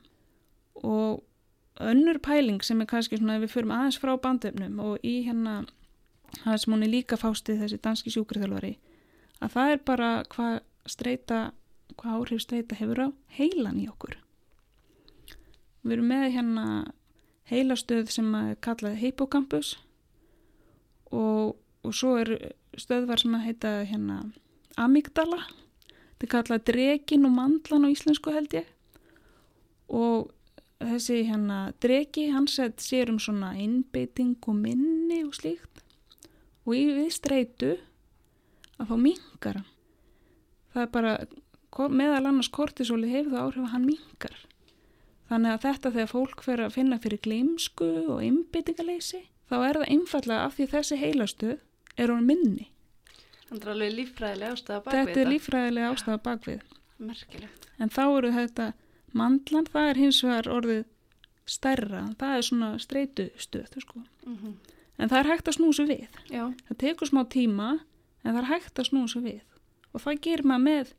Og 0.87 1.23
önnur 1.83 2.21
pæling 2.23 2.63
sem 2.63 2.79
er 2.81 2.89
kannski 2.89 3.19
svona 3.19 3.37
ef 3.37 3.45
við 3.45 3.55
förum 3.55 3.75
aðeins 3.75 3.99
frá 4.01 4.13
bandöfnum 4.15 4.79
og 4.83 5.03
í 5.03 5.19
hérna 5.27 5.65
það 6.43 6.61
sem 6.63 6.73
hún 6.73 6.87
er 6.87 6.93
líka 6.93 7.19
fástið 7.19 7.63
þessi 7.63 7.81
danski 7.83 8.13
sjúkriðalvari 8.13 8.77
að 9.43 9.51
það 9.53 9.73
er 9.73 9.83
bara 9.85 10.11
hvað 10.31 10.55
streyta, 10.87 11.41
hvað 11.99 12.15
áhrif 12.21 12.45
streyta 12.45 12.79
hefur 12.79 13.03
á 13.03 13.07
heilan 13.35 13.83
í 13.83 13.89
okkur. 13.91 14.15
Við 15.83 15.97
erum 15.97 16.09
með 16.11 16.25
hérna 16.35 16.65
heilastöð 17.47 18.09
sem 18.11 18.31
er 18.35 18.55
kallað 18.63 18.97
hippocampus 19.01 19.75
og, 21.11 21.55
og 21.83 21.93
svo 21.95 22.17
er 22.21 22.33
stöðvar 22.77 23.21
sem 23.21 23.35
að 23.37 23.45
heita 23.47 23.73
hérna 23.87 24.17
amygdala. 24.77 25.39
Þetta 26.17 26.27
er 26.27 26.33
kallað 26.33 26.65
dregin 26.71 27.27
og 27.29 27.35
mandlan 27.37 27.87
á 27.87 27.93
íslensku 27.93 28.33
held 28.35 28.57
ég. 28.57 28.67
Og 29.87 30.33
þessi 30.83 31.21
hérna 31.29 31.71
dregi 31.81 32.27
hann 32.33 32.49
sett 32.51 32.83
sér 32.83 33.13
um 33.13 33.21
svona 33.21 33.53
innbeiting 33.57 34.35
og 34.43 34.59
minni 34.59 35.23
og 35.23 35.33
slíkt. 35.37 35.85
Og 36.67 36.75
í 36.75 36.83
við 36.91 37.13
streitu 37.15 37.77
að 38.77 38.91
fá 38.91 38.95
minkar 38.99 39.63
það 40.73 40.83
er 40.83 40.93
bara 40.93 41.13
meðal 41.93 42.29
annars 42.29 42.51
kortisóli 42.53 43.09
hefur 43.11 43.33
það 43.33 43.45
áhrif 43.45 43.65
að 43.65 43.73
hann 43.73 43.87
minkar 43.87 44.37
þannig 45.29 45.53
að 45.53 45.63
þetta 45.65 45.91
þegar 45.95 46.11
fólk 46.11 46.43
fer 46.45 46.63
að 46.63 46.75
finna 46.77 46.99
fyrir 47.03 47.21
gleimsku 47.23 47.89
og 48.07 48.23
innbeitingaleysi 48.25 49.21
þá 49.51 49.55
er 49.57 49.79
það 49.79 49.91
einfallega 49.95 50.47
af 50.47 50.57
því 50.57 50.69
þessi 50.73 50.99
heilastuð 51.01 51.55
er 51.97 52.13
hún 52.13 52.27
minni. 52.27 52.69
Það 53.47 53.61
er 53.61 53.73
alveg 53.73 53.93
líffræðilega 53.95 54.55
ástæða 54.55 54.81
bakvið 54.85 55.07
þetta 55.07 55.21
er 55.23 55.31
líffræðilega 55.31 55.91
ástæða 55.93 56.21
bakvið 56.27 56.63
Merkilegt. 56.97 57.67
en 57.79 57.93
þá 57.93 58.03
eru 58.05 58.31
þetta 58.35 58.71
mandlan, 59.17 59.69
það 59.71 59.91
er 59.91 60.01
hins 60.01 60.23
vegar 60.23 60.49
orðið 60.51 60.83
stærra, 61.47 62.01
það 62.19 62.33
er 62.37 62.47
svona 62.49 62.71
streitu 62.83 63.29
stöð 63.39 63.77
sko. 63.79 64.03
Mm 64.27 64.57
en 64.97 65.11
það 65.11 65.19
er 65.19 65.29
hægt 65.31 65.49
að 65.49 65.57
snúsa 65.57 65.85
við. 65.87 66.07
Já, 66.31 66.43
það 66.67 66.79
tekur 66.83 67.11
smá 67.11 67.21
tíma 67.29 67.69
en 68.23 68.31
það 68.31 68.41
er 68.41 68.49
hægt 68.51 68.81
að 68.81 68.89
snúsa 68.89 69.21
við. 69.23 69.43
Og 69.93 70.03
það 70.03 70.21
gerir 70.25 70.49
maður 70.49 70.65
með 70.67 70.93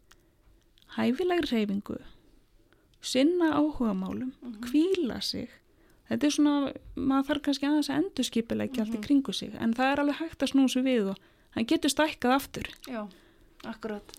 hæfilegri 0.97 1.51
reyfingu 1.53 1.99
sinna 3.05 3.53
áhugamálum 3.59 4.33
kvíla 4.65 5.21
sig. 5.23 5.51
Þetta 6.09 6.27
er 6.27 6.33
svona, 6.33 6.55
maður 6.97 7.27
þarf 7.29 7.43
kannski 7.47 7.69
aðeins 7.69 7.91
að 7.93 7.99
endurskipilegja 8.03 8.85
allt 8.85 8.97
í 8.97 9.01
kringu 9.05 9.35
sig 9.37 9.57
en 9.61 9.75
það 9.77 9.93
er 9.93 10.03
alveg 10.03 10.23
hægt 10.23 10.45
að 10.45 10.53
snúsa 10.55 10.83
við 10.85 11.11
og 11.13 11.19
hann 11.57 11.69
getur 11.69 11.93
stækkað 11.93 12.37
aftur. 12.39 12.71
Já, 12.89 13.03
akkurát. 13.69 14.15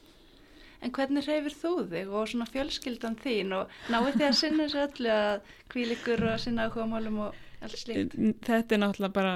En 0.80 0.94
hvernig 0.96 1.26
reyfir 1.28 1.56
þú 1.60 1.74
þig 1.92 2.12
og 2.14 2.30
svona 2.32 2.48
fjölskyldan 2.48 3.18
þín 3.20 3.56
og 3.58 3.74
náið 3.92 4.20
þið 4.20 4.28
að 4.30 4.38
sinna 4.38 4.68
þessu 4.68 4.84
öllu 4.86 5.16
að 5.16 5.56
kvílikur 5.74 6.24
og 6.30 6.38
sinna 6.40 6.68
áhuga 6.70 6.86
málum 6.94 7.18
og 7.26 7.42
allt 7.66 7.82
slíkt? 7.82 8.16
þetta 8.46 8.78
er 8.78 8.82
náttúrulega 8.86 9.18
bara 9.18 9.34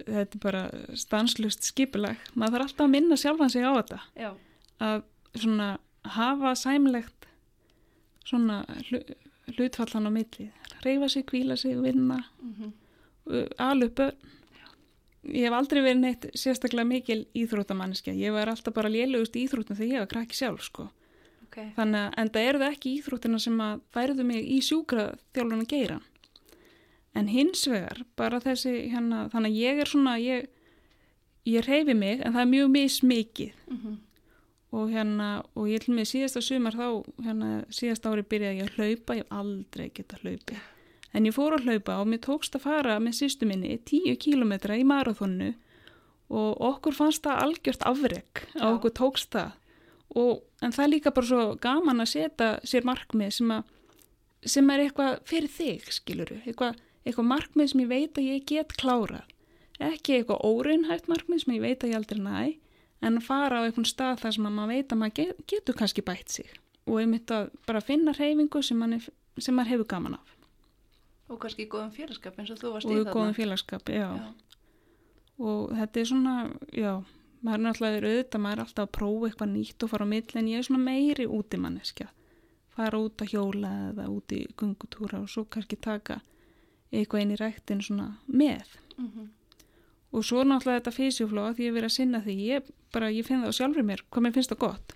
þetta 0.00 0.36
er 0.36 0.42
bara 0.42 0.64
stanslust 0.98 1.70
skipileg 1.70 2.20
maður 2.34 2.58
þarf 2.58 2.66
alltaf 2.66 2.84
að 2.84 2.92
minna 2.96 3.20
sjálfan 3.20 3.54
sig 3.54 3.64
á 3.64 3.72
þetta. 3.78 4.02
Já, 4.18 4.30
að 4.90 5.06
svona 5.38 5.70
hafa 6.18 6.54
sæmlegt 6.58 7.29
svona 8.30 8.62
hlu, 8.88 9.00
hlutfallan 9.56 10.08
á 10.08 10.10
milli. 10.14 10.50
Reyfa 10.84 11.08
sig, 11.08 11.26
kvíla 11.28 11.58
sig, 11.60 11.76
vinna. 11.82 12.22
Mm 12.40 12.72
alveg 13.58 13.92
börn. 13.94 14.16
Ég 15.22 15.44
hef 15.44 15.54
aldrei 15.54 15.82
verið 15.84 16.00
neitt 16.00 16.24
sérstaklega 16.34 16.88
mikil 16.88 17.26
íþróttamanniska 17.36 18.14
ég 18.16 18.32
var 18.32 18.48
alltaf 18.48 18.74
bara 18.74 18.88
lélugust 18.88 19.36
í 19.36 19.44
íþróttum 19.44 19.76
þegar 19.76 19.92
ég 19.92 20.00
var 20.00 20.08
krakki 20.08 20.38
sjálf 20.38 20.64
sko. 20.64 20.86
ok. 21.44 21.58
þannig 21.76 22.00
að 22.00 22.14
en 22.22 22.30
það 22.32 22.48
eru 22.48 22.62
það 22.62 22.72
ekki 22.72 22.94
íþróttina 22.96 23.40
sem 23.44 23.60
að 23.60 23.82
færðu 23.92 24.24
mig 24.24 24.48
í 24.48 24.58
sjúkra 24.64 25.04
þjálfuna 25.36 25.68
geiran 25.68 26.02
en 27.14 27.28
hins 27.28 27.66
vegar 27.68 28.04
bara 28.16 28.40
þessi 28.40 28.72
hérna, 28.92 29.26
þannig 29.32 29.50
að 29.50 29.60
ég 29.60 29.82
er 29.82 29.90
svona 29.90 30.16
ég, 30.22 30.48
ég 31.48 31.66
reyfi 31.66 31.94
mig 31.94 32.20
en 32.20 32.32
það 32.32 32.44
er 32.44 32.52
mjög 32.54 32.70
mismikið. 32.78 33.58
Mm 33.68 33.98
og 34.70 34.90
hérna 34.92 35.30
og 35.58 35.70
ég 35.70 35.82
til 35.84 35.96
mig 35.96 36.06
síðasta 36.10 36.42
sumar 36.44 36.76
þá 36.78 36.86
hérna 37.24 37.48
síðasta 37.74 38.12
ári 38.12 38.26
byrjaði 38.26 38.60
ég 38.60 38.68
að 38.68 38.76
hlaupa 38.76 39.16
ég 39.18 39.24
hef 39.24 39.40
aldrei 39.40 39.88
getað 39.94 40.22
hlaupi 40.26 40.60
en 41.12 41.26
ég 41.26 41.34
fór 41.34 41.56
að 41.56 41.66
hlaupa 41.66 41.98
og 42.02 42.10
mér 42.10 42.22
tókst 42.26 42.54
að 42.54 42.66
fara 42.68 43.00
með 43.02 43.18
sýstu 43.18 43.48
minni 43.50 43.74
10 43.78 44.14
kílometra 44.22 44.78
í 44.78 44.86
marathonu 44.86 45.54
og 46.30 46.62
okkur 46.62 46.94
fannst 46.94 47.24
það 47.26 47.42
algjört 47.44 47.86
afreg 47.88 48.44
Já. 48.54 48.62
að 48.62 48.76
okkur 48.76 48.94
tókst 49.00 49.34
það. 49.34 49.56
Og, 50.20 50.40
en 50.62 50.74
það 50.74 50.84
er 50.84 50.92
líka 50.92 51.12
bara 51.14 51.30
svo 51.30 51.42
gaman 51.62 52.02
að 52.02 52.12
setja 52.12 52.50
sér 52.66 52.86
markmið 52.86 53.34
sem, 53.34 53.50
að, 53.54 53.74
sem 54.54 54.72
er 54.74 54.84
eitthvað 54.84 55.18
fyrir 55.30 55.52
þig 55.54 55.90
skiluru, 55.94 56.38
eitthvað, 56.44 56.80
eitthvað 57.04 57.30
markmið 57.30 57.70
sem 57.72 57.84
ég 57.84 57.90
veit 57.90 58.18
að 58.18 58.30
ég 58.30 58.46
get 58.50 58.74
klárað. 58.78 59.36
Ekki 59.80 60.18
eitthvað 60.18 60.42
óraunhægt 60.46 61.10
markmið 61.10 61.44
sem 61.44 61.54
ég 61.56 61.64
veit 61.64 61.84
að 61.84 61.92
ég 61.92 62.00
aldrei 62.00 62.22
næ 62.22 62.40
en 63.00 63.20
að 63.20 63.26
fara 63.26 63.62
á 63.62 63.64
einhvern 63.66 63.88
stað 63.88 64.24
þar 64.24 64.36
sem 64.36 64.48
að 64.48 64.56
maður 64.56 64.74
veit 64.74 64.92
að 64.92 65.00
maður 65.00 65.16
get, 65.20 65.44
getur 65.52 65.78
kannski 65.78 66.04
bætt 66.04 66.34
sig. 66.34 66.50
Og 66.86 67.00
einmitt 67.02 67.32
að 67.34 67.50
bara 67.68 67.84
finna 67.84 68.14
reyfingu 68.16 68.62
sem, 68.66 68.78
man 68.80 68.98
er, 68.98 69.06
sem 69.38 69.56
maður 69.56 69.74
hefur 69.74 69.90
gaman 69.94 70.18
af. 70.18 70.36
Og 71.30 71.38
kannski 71.40 71.66
í 71.66 71.70
góðum 71.70 71.94
félagskap 71.94 72.38
eins 72.42 72.50
og 72.50 72.60
þú 72.60 72.74
varst 72.74 72.90
og 72.90 72.96
í 72.96 73.00
í 73.04 73.08
góðum 73.08 73.36
félagskap, 73.36 73.92
já. 73.94 74.08
Já. 74.18 74.30
og 75.40 75.72
þetta 75.78 76.00
er 76.00 76.08
svona, 76.10 76.36
já 76.74 76.92
maður 77.40 77.58
er 77.58 77.64
náttúrulega 77.64 78.00
auðvitað, 78.00 78.42
maður 78.44 78.58
er 78.58 78.64
alltaf 78.64 78.86
að 78.86 78.94
prófa 78.96 79.28
eitthvað 79.28 79.52
nýtt 79.54 79.84
og 79.84 79.92
fara 79.92 80.06
á 80.06 80.12
milli 80.12 80.40
en 80.40 80.50
ég 80.50 80.60
er 80.60 80.66
svona 80.66 80.82
meiri 80.84 81.26
út 81.26 81.56
í 81.56 81.60
manneskja. 81.60 82.08
Fara 82.76 83.00
út 83.00 83.24
að 83.24 83.32
hjóla 83.34 83.70
eða 83.90 84.08
út 84.12 84.34
í 84.36 84.40
gungutúra 84.60 85.22
og 85.22 85.30
svo 85.32 85.46
kannski 85.48 85.78
taka 85.80 86.20
eitthvað 86.90 87.24
inn 87.24 87.34
í 87.34 87.38
ræktin 87.40 87.84
svona 87.84 88.10
með. 88.26 88.76
Mm 88.96 89.28
og 90.10 90.24
svo 90.26 90.42
náttúrulega 90.44 90.80
þetta 90.80 90.94
fysjuflóa 90.96 91.52
því 91.54 91.68
ég 91.68 91.76
verið 91.76 91.90
að 91.90 91.96
sinna 91.96 92.20
því. 92.24 92.36
Ég, 92.48 92.70
bara, 92.94 93.10
ég 93.14 93.26
finn 93.28 93.44
það 93.44 93.54
á 93.54 93.58
sjálfur 93.58 93.86
mér 93.86 94.02
hvað 94.10 94.26
mér 94.26 94.34
finnst 94.36 94.54
það 94.54 94.62
gott. 94.64 94.94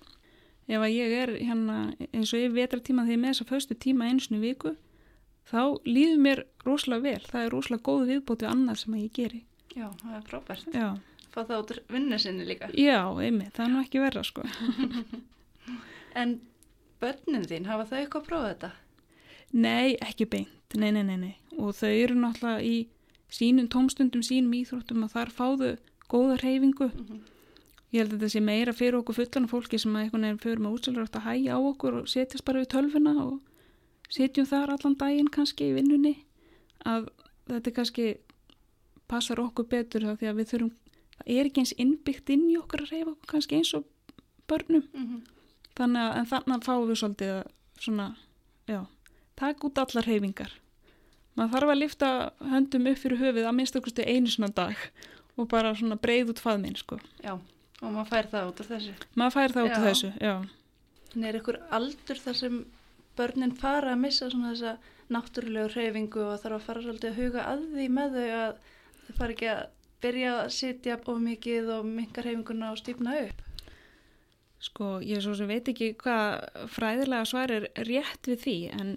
Ef 0.64 0.80
að 0.80 0.94
ég 0.94 1.14
er 1.20 1.32
hérna 1.38 1.78
eins 2.10 2.32
og 2.32 2.40
ég 2.40 2.54
vetra 2.56 2.80
tíma 2.80 3.04
þegar 3.04 3.16
ég 3.18 3.22
með 3.22 3.34
þessa 3.34 3.48
föstu 3.50 3.76
tíma 3.76 4.08
einsinu 4.08 4.40
viku 4.40 4.74
þá 5.50 5.60
líður 5.84 6.22
mér 6.24 6.44
rosalega 6.64 7.04
vel. 7.04 7.26
Það 7.28 7.44
er 7.44 7.52
rosalega 7.52 7.86
góð 7.90 8.06
viðbóti 8.12 8.48
annað 8.48 8.80
sem 8.80 8.96
ég 9.02 9.12
geri. 9.14 9.42
Já, 9.74 9.90
það 10.00 10.16
er 10.16 10.24
frábært. 10.30 10.78
Fá 11.34 11.40
það 11.42 11.56
út 11.58 11.72
vinnu 11.90 12.18
sinni 12.22 12.44
líka. 12.46 12.68
já 12.78 13.00
einmitt, 13.10 13.52
það 13.56 13.64
er 13.64 13.72
nú 13.72 13.80
ekki 13.82 14.02
verra 14.04 14.22
sko. 14.24 14.44
En 16.14 16.36
börnin 17.02 17.42
þín, 17.50 17.64
hafa 17.66 17.88
þau 17.90 17.96
eitthvað 17.98 18.20
að 18.22 18.26
prófa 18.28 18.50
þetta? 18.52 18.68
nei, 19.54 19.96
ekki 20.02 20.26
beint, 20.30 20.74
nei, 20.78 20.92
nei, 20.94 21.02
nei, 21.02 21.16
nei. 21.18 21.32
Og 21.58 21.74
þau 21.74 21.90
eru 21.90 22.14
náttúrulega 22.18 22.62
í 22.62 22.76
sínum 23.30 23.68
tómstundum, 23.68 24.22
sínum 24.22 24.52
íþróttum 24.52 25.04
og 25.04 25.10
þar 25.10 25.30
fáðu 25.30 25.76
góða 26.08 26.36
reyfingu 26.42 26.90
Mm 26.94 27.22
Ég 27.94 28.02
held 28.02 28.16
að 28.16 28.22
þetta 28.24 28.32
sé 28.32 28.40
meira 28.42 28.72
fyrir 28.74 28.96
okkur 28.98 29.14
fullan 29.20 29.44
fólki 29.46 29.78
sem 29.78 29.94
að 29.94 30.04
einhvern 30.04 30.24
veginn 30.26 30.38
fyrir 30.42 30.62
með 30.64 30.72
útsöldur 30.74 31.04
að 31.06 31.26
hægja 31.28 31.54
á 31.54 31.60
okkur 31.62 31.98
og 32.00 32.08
setjast 32.10 32.44
bara 32.48 32.62
við 32.64 32.72
tölvuna 32.72 33.12
og 33.22 33.36
setjum 34.10 34.48
þar 34.50 34.72
allan 34.74 34.96
daginn 34.98 35.30
kannski 35.36 35.68
í 35.68 35.76
vinnunni 35.76 36.14
að 36.90 37.06
þetta 37.52 37.74
kannski 37.76 38.06
passar 39.06 39.42
okkur 39.44 39.68
betur 39.70 40.08
þá 40.08 40.18
því 40.18 40.30
að 40.30 40.40
við 40.40 40.50
þurfum, 40.50 40.72
það 41.14 41.30
er 41.36 41.50
ekki 41.50 41.62
eins 41.62 41.74
innbyggt 41.84 42.34
inn 42.34 42.44
í 42.48 42.56
okkur 42.58 42.82
að 42.82 42.90
reyfa 42.96 43.12
okkur 43.12 43.30
kannski 43.36 43.60
eins 43.60 43.70
og 43.78 43.86
börnum 44.50 44.82
-hmm. 44.90 45.22
þannig 45.78 46.02
að 46.18 46.28
þannig 46.32 46.66
fáum 46.66 46.88
við 46.90 46.98
svolítið 46.98 47.32
að 47.36 47.44
svona, 47.78 48.08
já, 48.66 48.80
taka 49.36 49.66
út 49.66 49.78
allar 49.78 50.06
reyfingar. 50.10 50.52
Maður 51.34 51.52
þarf 51.56 51.72
að 51.72 51.80
lifta 51.80 52.08
höndum 52.52 52.86
upp 52.90 53.00
fyrir 53.02 53.20
höfuð 53.20 53.48
að 53.48 53.56
minnst 53.58 53.78
okkur 53.78 54.04
einu 54.06 54.30
svona 54.30 54.52
dag 54.54 54.84
og 55.34 55.48
bara 55.50 55.74
svona 55.74 55.98
breið 55.98 56.34
út 56.34 56.42
faðminn 56.42 56.78
sko. 56.78 57.00
Já, 57.24 57.34
og 57.80 57.88
maður 57.88 58.10
fær 58.12 58.30
það 58.30 58.50
út 58.50 58.62
úr 58.62 58.70
þessu. 58.70 58.94
Maður 59.18 59.36
fær 59.36 59.54
það 59.56 59.68
út 59.68 59.76
af 59.78 59.86
þessu, 59.88 60.10
já. 60.22 60.34
En 61.14 61.24
er 61.26 61.38
ykkur 61.38 61.60
aldur 61.74 62.20
þar 62.22 62.38
sem 62.38 62.60
börnin 63.18 63.54
fara 63.58 63.94
að 63.94 64.02
missa 64.04 64.30
svona 64.30 64.52
þessa 64.54 64.76
náttúrulegu 65.14 65.72
hreyfingu 65.74 66.22
og 66.24 66.38
þarf 66.42 66.58
að 66.58 66.68
fara 66.68 66.84
svolítið 66.84 67.10
að 67.10 67.18
huga 67.20 67.46
að 67.50 67.64
því 67.74 67.88
með 67.98 68.18
þau 68.18 68.28
að 68.38 68.54
þau 69.04 69.16
fara 69.18 69.34
ekki 69.34 69.50
að 69.52 69.64
byrja 70.04 70.36
að 70.38 70.52
sitja 70.54 71.00
of 71.00 71.20
mikið 71.24 71.72
og 71.78 71.88
minka 71.88 72.24
hreyfinguna 72.24 72.70
og 72.72 72.80
stífna 72.80 73.16
upp? 73.24 73.42
Sko, 74.64 74.88
ég 75.04 75.20
svo 75.20 75.34
sem 75.36 75.50
veit 75.50 75.66
ekki 75.68 75.90
hvað 76.00 76.68
fræðilega 76.72 77.28
svar 77.28 77.52
er 77.52 77.66
rétt 77.84 78.30
við 78.30 78.38
því, 78.46 78.56
en 78.72 78.94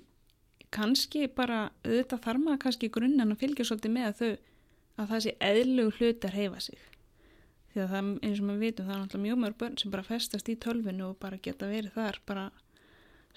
kannski 0.76 1.28
bara, 1.32 1.72
auðvitað 1.86 2.24
þarf 2.26 2.44
maður 2.44 2.62
kannski 2.66 2.90
í 2.90 2.94
grunninn 2.94 3.34
að 3.34 3.42
fylgja 3.42 3.66
svolítið 3.68 3.94
með 3.94 4.08
að 4.10 4.20
þau, 4.20 4.32
að 4.98 5.10
það 5.12 5.24
sé 5.26 5.34
eðlug 5.50 6.00
hlut 6.00 6.28
að 6.28 6.38
reyfa 6.38 6.64
sig. 6.68 6.86
Því 7.72 7.84
að 7.84 7.94
það, 7.94 8.12
eins 8.26 8.42
og 8.42 8.48
maður 8.48 8.64
vitum, 8.66 8.88
það 8.88 8.96
er 8.96 9.02
náttúrulega 9.04 9.28
mjög 9.28 9.40
mörg 9.44 9.58
börn 9.62 9.78
sem 9.78 9.94
bara 9.94 10.08
festast 10.08 10.50
í 10.50 10.58
tölvinu 10.58 11.08
og 11.12 11.18
bara 11.22 11.40
geta 11.48 11.70
verið 11.70 11.96
þar 11.96 12.20
bara 12.26 12.46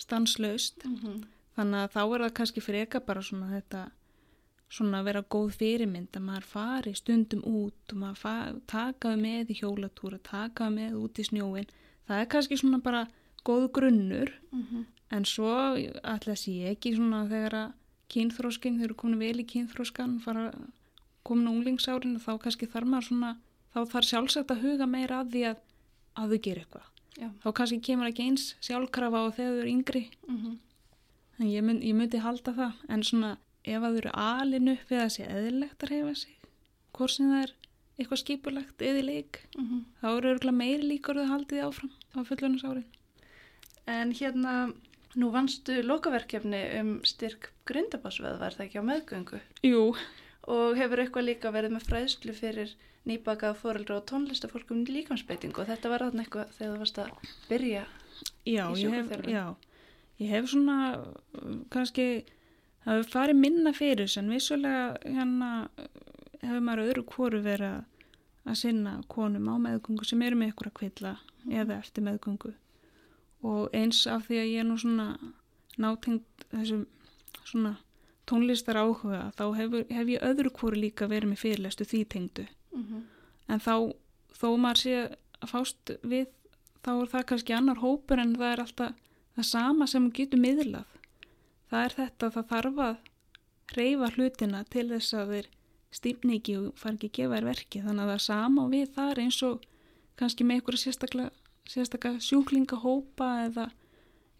stanslaust. 0.01 0.85
Mm 0.85 0.97
-hmm. 0.97 1.25
Þannig 1.57 1.81
að 1.85 1.93
þá 1.95 2.03
er 2.03 2.23
það 2.25 2.37
kannski 2.39 2.61
freka 2.61 3.01
bara 3.01 3.23
svona 3.23 3.51
þetta, 3.51 3.91
svona 4.71 5.01
að 5.01 5.05
vera 5.05 5.23
góð 5.23 5.51
fyrirmynd 5.61 6.17
að 6.17 6.23
maður 6.23 6.47
fari 6.55 6.95
stundum 6.95 7.43
út 7.45 7.93
og 7.93 7.99
maður 7.99 8.61
takaðu 8.67 9.21
með 9.21 9.51
í 9.51 9.59
hjólatúra, 9.61 10.19
takaðu 10.19 10.75
með 10.75 10.95
út 11.03 11.19
í 11.19 11.25
snjóin. 11.25 11.69
Það 12.07 12.21
er 12.21 12.27
kannski 12.27 12.57
svona 12.57 12.79
bara 12.79 13.07
góð 13.45 13.73
grunnur 13.73 14.31
en 15.11 15.27
svo 15.29 15.51
ætla 15.77 16.35
að 16.35 16.43
sé 16.43 16.55
ekki 16.71 16.95
svona 16.97 17.25
þegar 17.31 17.57
að 17.61 17.73
kynþróskin, 18.11 18.79
þeir 18.79 18.89
eru 18.91 18.99
komin 18.99 19.23
vel 19.23 19.43
í 19.43 19.47
kynþróskan, 19.47 20.19
fara 20.25 20.51
komin 21.27 21.51
á 21.51 21.53
unglingsárin 21.53 22.19
þá 22.23 22.33
kannski 22.43 22.69
þarf 22.71 22.91
maður 22.91 23.09
svona, 23.11 23.35
þá 23.75 23.81
þarf 23.93 24.09
sjálfsagt 24.09 24.55
að 24.55 24.65
huga 24.65 24.89
meira 24.91 25.21
að 25.23 25.35
því 25.35 25.45
að, 25.51 25.61
að 26.19 26.35
þau 26.35 26.41
gera 26.47 26.65
eitthvað. 26.65 26.89
Já. 27.21 27.29
Þá 27.43 27.49
kannski 27.59 27.81
kemur 27.91 28.11
ekki 28.11 28.27
eins 28.27 28.49
sjálfkrafa 28.65 29.23
á 29.23 29.25
þegar 29.37 29.55
þau 29.55 29.63
eru 29.63 29.73
yngri. 29.77 30.05
Mm 30.27 30.59
En 31.41 31.49
ég, 31.49 31.63
mynd, 31.65 31.81
ég 31.81 31.95
myndi 31.97 32.19
halda 32.21 32.53
það, 32.53 32.73
en 32.93 33.03
svona 33.03 33.31
ef 33.65 33.81
að 33.81 33.95
þau 33.95 34.01
eru 34.03 34.11
alin 34.13 34.69
upp 34.75 34.91
við 34.91 34.99
að 35.01 35.13
sé 35.15 35.25
eðlilegt 35.25 35.85
að 35.87 35.91
reyfa 35.91 36.15
sig, 36.21 36.35
hvort 36.93 37.15
sem 37.15 37.31
það 37.31 37.45
er 37.45 37.55
eitthvað 37.97 38.21
skipulegt 38.21 38.83
eða 38.85 39.01
í 39.01 39.05
leik, 39.07 39.41
-hmm. 39.57 39.81
þá 40.03 40.07
eru 40.11 40.31
örgulega 40.35 40.59
meiri 40.59 40.85
líkur 40.91 41.17
að 41.17 41.31
haldið 41.33 41.57
því 41.57 41.63
áfram 41.65 41.93
á 42.13 42.19
fullunarsárin. 42.29 42.85
En 43.87 44.13
hérna, 44.13 44.53
nú 45.19 45.31
vannstu 45.35 45.81
lokaverkefni 45.83 46.61
um 46.81 46.91
styrk 47.05 47.51
grindabásveð, 47.67 48.39
var 48.39 48.55
það 48.55 48.67
ekki 48.67 48.79
á 48.83 48.85
meðgöngu? 48.91 49.41
Jú, 49.67 49.95
Og 50.51 50.77
hefur 50.79 50.99
eitthvað 51.03 51.27
líka 51.29 51.51
verið 51.53 51.75
með 51.77 51.85
fræðslu 51.87 52.33
fyrir 52.35 52.71
nýbakað 53.07 53.59
fóreldra 53.61 53.99
og 54.01 54.07
tónlistafólk 54.09 54.71
um 54.73 54.85
líkansbeitingu 54.89 55.61
og 55.63 55.69
þetta 55.69 55.91
var 55.93 56.05
þarna 56.07 56.25
eitthvað 56.25 56.55
þegar 56.57 56.73
þú 56.75 56.79
varst 56.81 56.99
að 56.99 57.11
byrja. 57.51 57.83
já, 58.49 58.65
Í 58.73 58.81
sjúkraþjálfun? 58.81 59.31
já, 59.31 59.45
ég 60.21 60.29
hef 60.33 60.49
svona 60.51 60.79
kannski, 61.71 62.07
það 62.85 62.97
hefur 62.99 63.11
farið 63.13 63.39
minna 63.41 63.73
fyrir 63.77 64.07
þess, 64.09 64.17
en 64.23 64.33
vissulega 64.33 64.97
hérna 65.05 65.51
hefur 66.41 66.61
maður 66.67 66.85
öðru 66.89 67.05
hvoru 67.15 67.43
verið 67.45 67.77
að- 68.51 68.57
sinna 68.57 68.97
konum 69.09 69.47
á 69.53 69.55
meðgöngu 69.61 70.05
sem 70.09 70.23
eru 70.23 70.37
með 70.41 70.55
ykkur 70.55 70.71
að 70.73 70.79
kvilla 70.81 71.17
eða 71.49 71.79
eftir 71.79 72.03
meðgöngu 72.03 72.55
og 73.43 73.69
eins 73.77 74.07
af 74.07 74.27
því 74.29 74.41
að 74.41 74.51
ég 74.51 74.61
er 74.61 74.69
nú 74.69 74.77
svona 74.79 75.07
nátengt 75.81 76.47
þessum 76.51 76.87
svona 77.45 77.77
tónlistar 78.29 78.77
áhuga 78.77 79.31
þá 79.39 79.45
hefur, 79.57 79.87
hef 79.91 80.09
ég 80.09 80.23
öðru 80.23 80.51
hvoru 80.51 80.77
líka 80.77 81.09
verið 81.11 81.33
með 81.33 81.43
fyrirlestu 81.45 81.85
því 81.85 82.05
tengdu 82.09 82.47
Mm 82.71 82.85
-hmm. 82.87 83.03
en 83.49 83.59
þá 83.61 83.93
þó 84.31 84.49
maður 84.57 84.79
sé 84.79 84.93
að 85.43 85.49
fást 85.51 85.91
við 86.03 86.27
þá 86.85 86.91
er 87.03 87.09
það 87.13 87.27
kannski 87.31 87.55
annar 87.57 87.81
hópur 87.83 88.21
en 88.23 88.37
það 88.37 88.53
er 88.53 88.61
alltaf 88.65 88.95
það 89.37 89.47
sama 89.51 89.87
sem 89.87 90.11
getur 90.17 90.43
miðlað. 90.43 90.87
Það 91.71 91.85
er 91.85 91.97
þetta 91.97 92.27
að 92.27 92.37
það 92.37 92.49
þarf 92.53 92.81
að 92.87 92.97
reyfa 93.77 94.13
hlutina 94.17 94.63
til 94.75 94.87
þess 94.91 95.15
að 95.15 95.35
þeir 95.35 95.51
stýpni 95.91 96.39
ekki 96.39 96.57
og 96.59 96.79
fara 96.79 96.95
ekki 96.95 97.11
að 97.11 97.17
gefa 97.19 97.37
þér 97.37 97.49
verki. 97.51 97.83
Þannig 97.85 98.03
að 98.03 98.11
það 98.11 98.19
er 98.19 98.25
sama 98.27 98.65
og 98.65 98.73
við 98.75 98.95
þar 98.97 99.23
eins 99.25 99.43
og 99.47 99.67
kannski 100.21 100.47
með 100.47 100.59
einhverja 100.59 100.85
sérstaklega, 100.85 101.31
sérstaklega 101.71 102.23
sjúklingahópa 102.25 103.31
eða, 103.47 103.69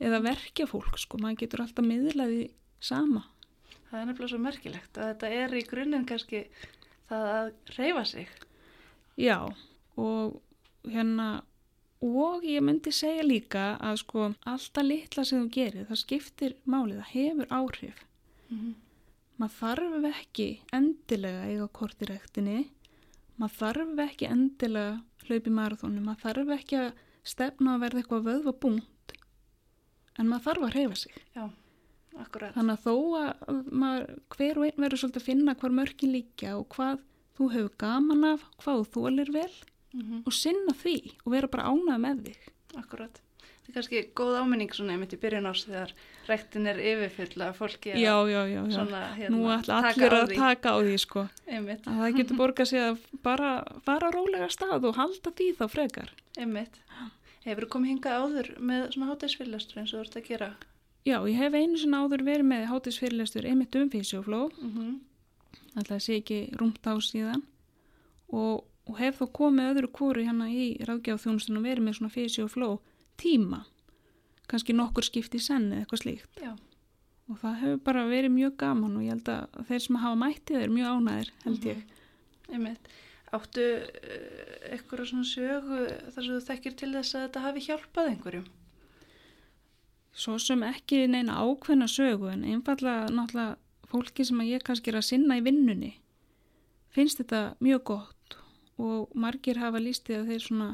eða 0.03 0.23
verkja 0.27 0.67
fólk 0.71 0.99
sko. 0.99 1.21
Maður 1.23 1.43
getur 1.45 1.65
alltaf 1.65 1.87
miðlaði 1.87 2.51
sama. 2.83 3.25
Það 3.91 4.01
er 4.01 4.07
nefnilega 4.11 4.33
svo 4.33 4.43
merkilegt 4.43 4.99
að 4.99 5.13
þetta 5.13 5.33
er 5.43 5.57
í 5.59 5.67
grunninn 5.67 6.07
kannski 6.09 6.45
það 7.11 7.33
að 7.37 7.53
reyfa 7.77 8.05
sig. 8.07 8.35
Já 9.21 9.39
og 10.01 10.41
hérna 10.89 11.31
og 12.01 12.45
ég 12.49 12.63
myndi 12.65 12.93
segja 12.95 13.25
líka 13.27 13.65
að 13.77 13.99
sko 14.01 14.29
alltaf 14.49 14.87
litla 14.87 15.25
sem 15.29 15.43
þú 15.43 15.51
gerir 15.53 15.89
það 15.91 16.01
skiptir 16.01 16.55
málið, 16.65 17.03
það 17.03 17.13
hefur 17.13 17.51
áhrif 17.51 17.99
mm 18.49 18.59
-hmm. 18.59 18.75
maður 19.37 19.57
þarf 19.61 20.05
ekki 20.15 20.49
endilega 20.73 21.45
eiga 21.45 21.69
kortirektinni 21.69 22.71
maður 23.37 23.57
þarf 23.61 23.99
ekki 24.09 24.27
endilega 24.27 25.03
hlaupi 25.27 25.51
marathónu, 25.51 26.01
maður 26.01 26.23
þarf 26.25 26.49
ekki 26.59 26.77
að 26.77 26.93
stefna 27.27 27.77
að 27.77 27.83
verða 27.85 28.03
eitthvað 28.03 28.29
vöðva 28.29 28.55
búnt 28.63 29.15
en 30.19 30.29
maður 30.29 30.47
þarf 30.49 30.67
að 30.67 30.77
reyfa 30.77 30.99
sig 31.01 31.19
Já, 31.37 31.45
akkurat 32.19 32.57
Þannig 32.57 32.77
að 32.77 32.85
þó 32.87 32.95
að 33.21 33.65
maður, 33.71 34.07
hver 34.37 34.61
og 34.61 34.69
einn 34.69 34.85
verður 34.85 35.03
svolítið 35.03 35.23
að 35.23 35.29
finna 35.29 35.57
hvar 35.61 35.77
mörkin 35.81 36.15
líka 36.15 36.55
og 36.59 36.69
hvað 36.77 37.03
þú 37.39 37.51
hefur 37.55 37.75
gaman 37.81 38.29
af, 38.35 38.47
hvað 38.61 38.81
þú 38.81 38.89
þólir 38.97 39.33
vel 39.33 39.53
mm 39.93 40.01
-hmm. 40.01 40.23
og 40.27 40.33
sinna 40.33 40.73
því 40.83 40.97
og 41.25 41.33
vera 41.33 41.49
bara 41.49 41.69
ánað 41.71 41.99
með 42.05 42.25
þig. 42.25 42.49
Akkurat. 42.77 43.23
Það 43.71 43.77
er 43.77 43.77
kannski 43.77 44.01
góð 44.19 44.37
áminning 44.41 44.73
svona 44.75 44.95
einmitt 44.97 45.13
í 45.15 45.19
byrjun 45.21 45.47
ás 45.47 45.61
þegar 45.63 45.93
rektin 46.27 46.65
er 46.67 46.79
yfirfull 46.83 47.45
að 47.47 47.53
fólki 47.55 47.93
já, 47.95 47.99
já, 48.03 48.17
já, 48.27 48.41
já. 48.51 48.63
Svona, 48.75 49.03
hérna, 49.15 49.37
Nú 49.37 49.51
ætla 49.55 49.77
allir 49.79 50.17
að 50.17 50.33
taka 50.35 50.73
á 50.75 50.79
því 50.81 50.97
sko. 50.99 51.23
Einmitt. 51.47 51.87
Að 51.87 52.01
það 52.01 52.17
getur 52.19 52.41
borgað 52.41 52.71
sig 52.73 52.83
að 52.83 53.05
bara 53.23 53.51
fara 53.87 54.11
rólega 54.11 54.49
stað 54.51 54.89
og 54.91 54.99
halda 54.99 55.33
því 55.39 55.49
þá 55.61 55.63
frekar. 55.71 56.11
Einmitt. 56.35 56.81
Hefur 57.47 57.67
þú 57.67 57.71
komið 57.77 57.93
hingað 57.95 58.25
áður 58.25 58.51
með 58.59 58.89
svona 58.97 59.13
hátægisfyrirlestur 59.13 59.81
eins 59.81 59.95
og 59.95 60.01
þú 60.01 60.07
ert 60.09 60.19
að 60.19 60.27
gera? 60.33 60.51
Já, 61.07 61.17
ég 61.31 61.39
hef 61.39 61.55
einu 61.55 61.79
svona 61.79 62.03
áður 62.03 62.27
verið 62.27 62.51
með 62.51 62.67
hátægisfyrirlestur 62.73 63.47
einmitt 63.47 63.79
um 63.79 63.93
físjófló. 63.95 64.43
Mm 64.59 64.75
-hmm. 64.75 64.99
Alltaf 65.79 66.03
sé 66.03 66.19
ekki 66.19 66.51
rúmt 66.59 66.83
á 66.83 66.99
síðan 66.99 67.47
og 68.33 68.67
og 68.91 68.99
hef 68.99 69.21
þó 69.21 69.27
komið 69.31 69.71
öðru 69.71 69.91
kóru 69.95 70.25
hérna 70.27 70.49
í 70.51 70.75
ráðgjáðþjónustunum 70.83 71.69
tíma 73.21 73.65
kannski 74.51 74.75
nokkur 74.75 75.07
skipti 75.07 75.41
senn 75.43 75.71
eða 75.71 75.85
eitthvað 75.85 76.03
slíkt 76.05 76.43
Já. 76.43 76.55
og 77.31 77.39
það 77.43 77.61
hefur 77.63 77.85
bara 77.87 78.09
verið 78.11 78.35
mjög 78.35 78.57
gaman 78.65 78.97
og 78.99 79.05
ég 79.07 79.15
held 79.15 79.31
að 79.35 79.61
þeir 79.69 79.85
sem 79.87 80.01
hafa 80.05 80.21
mættið 80.25 80.65
er 80.65 80.75
mjög 80.75 80.97
ánæðir 80.97 81.31
held 81.45 81.71
ég 81.71 81.85
mm 81.85 82.67
-hmm. 82.67 82.77
Áttu 83.31 83.63
uh, 83.63 84.73
eitthvað 84.75 85.07
svona 85.07 85.25
sögu 85.29 85.85
þar 86.11 86.25
sem 86.25 86.33
þú 86.35 86.41
þekkir 86.47 86.75
til 86.81 86.93
þess 86.97 87.15
að 87.15 87.23
þetta 87.27 87.43
hafi 87.45 87.61
hjálpað 87.67 88.09
einhverjum? 88.11 88.47
Svo 90.13 90.39
sem 90.43 90.63
ekki 90.67 91.07
neina 91.07 91.37
ákveðna 91.39 91.87
sögu 91.87 92.33
en 92.33 92.43
einfallega 92.45 93.07
náttúrulega 93.15 93.57
fólki 93.87 94.27
sem 94.27 94.41
að 94.43 94.51
ég 94.51 94.65
kannski 94.67 94.91
er 94.91 94.99
að 94.99 95.07
sinna 95.11 95.39
í 95.39 95.45
vinnunni 95.47 95.93
finnst 96.95 97.23
þetta 97.23 97.55
mjög 97.63 97.85
gott 97.93 98.37
og 98.83 99.15
margir 99.15 99.61
hafa 99.63 99.79
lístið 99.79 100.21
að 100.21 100.33
þeir 100.33 100.47
svona 100.47 100.71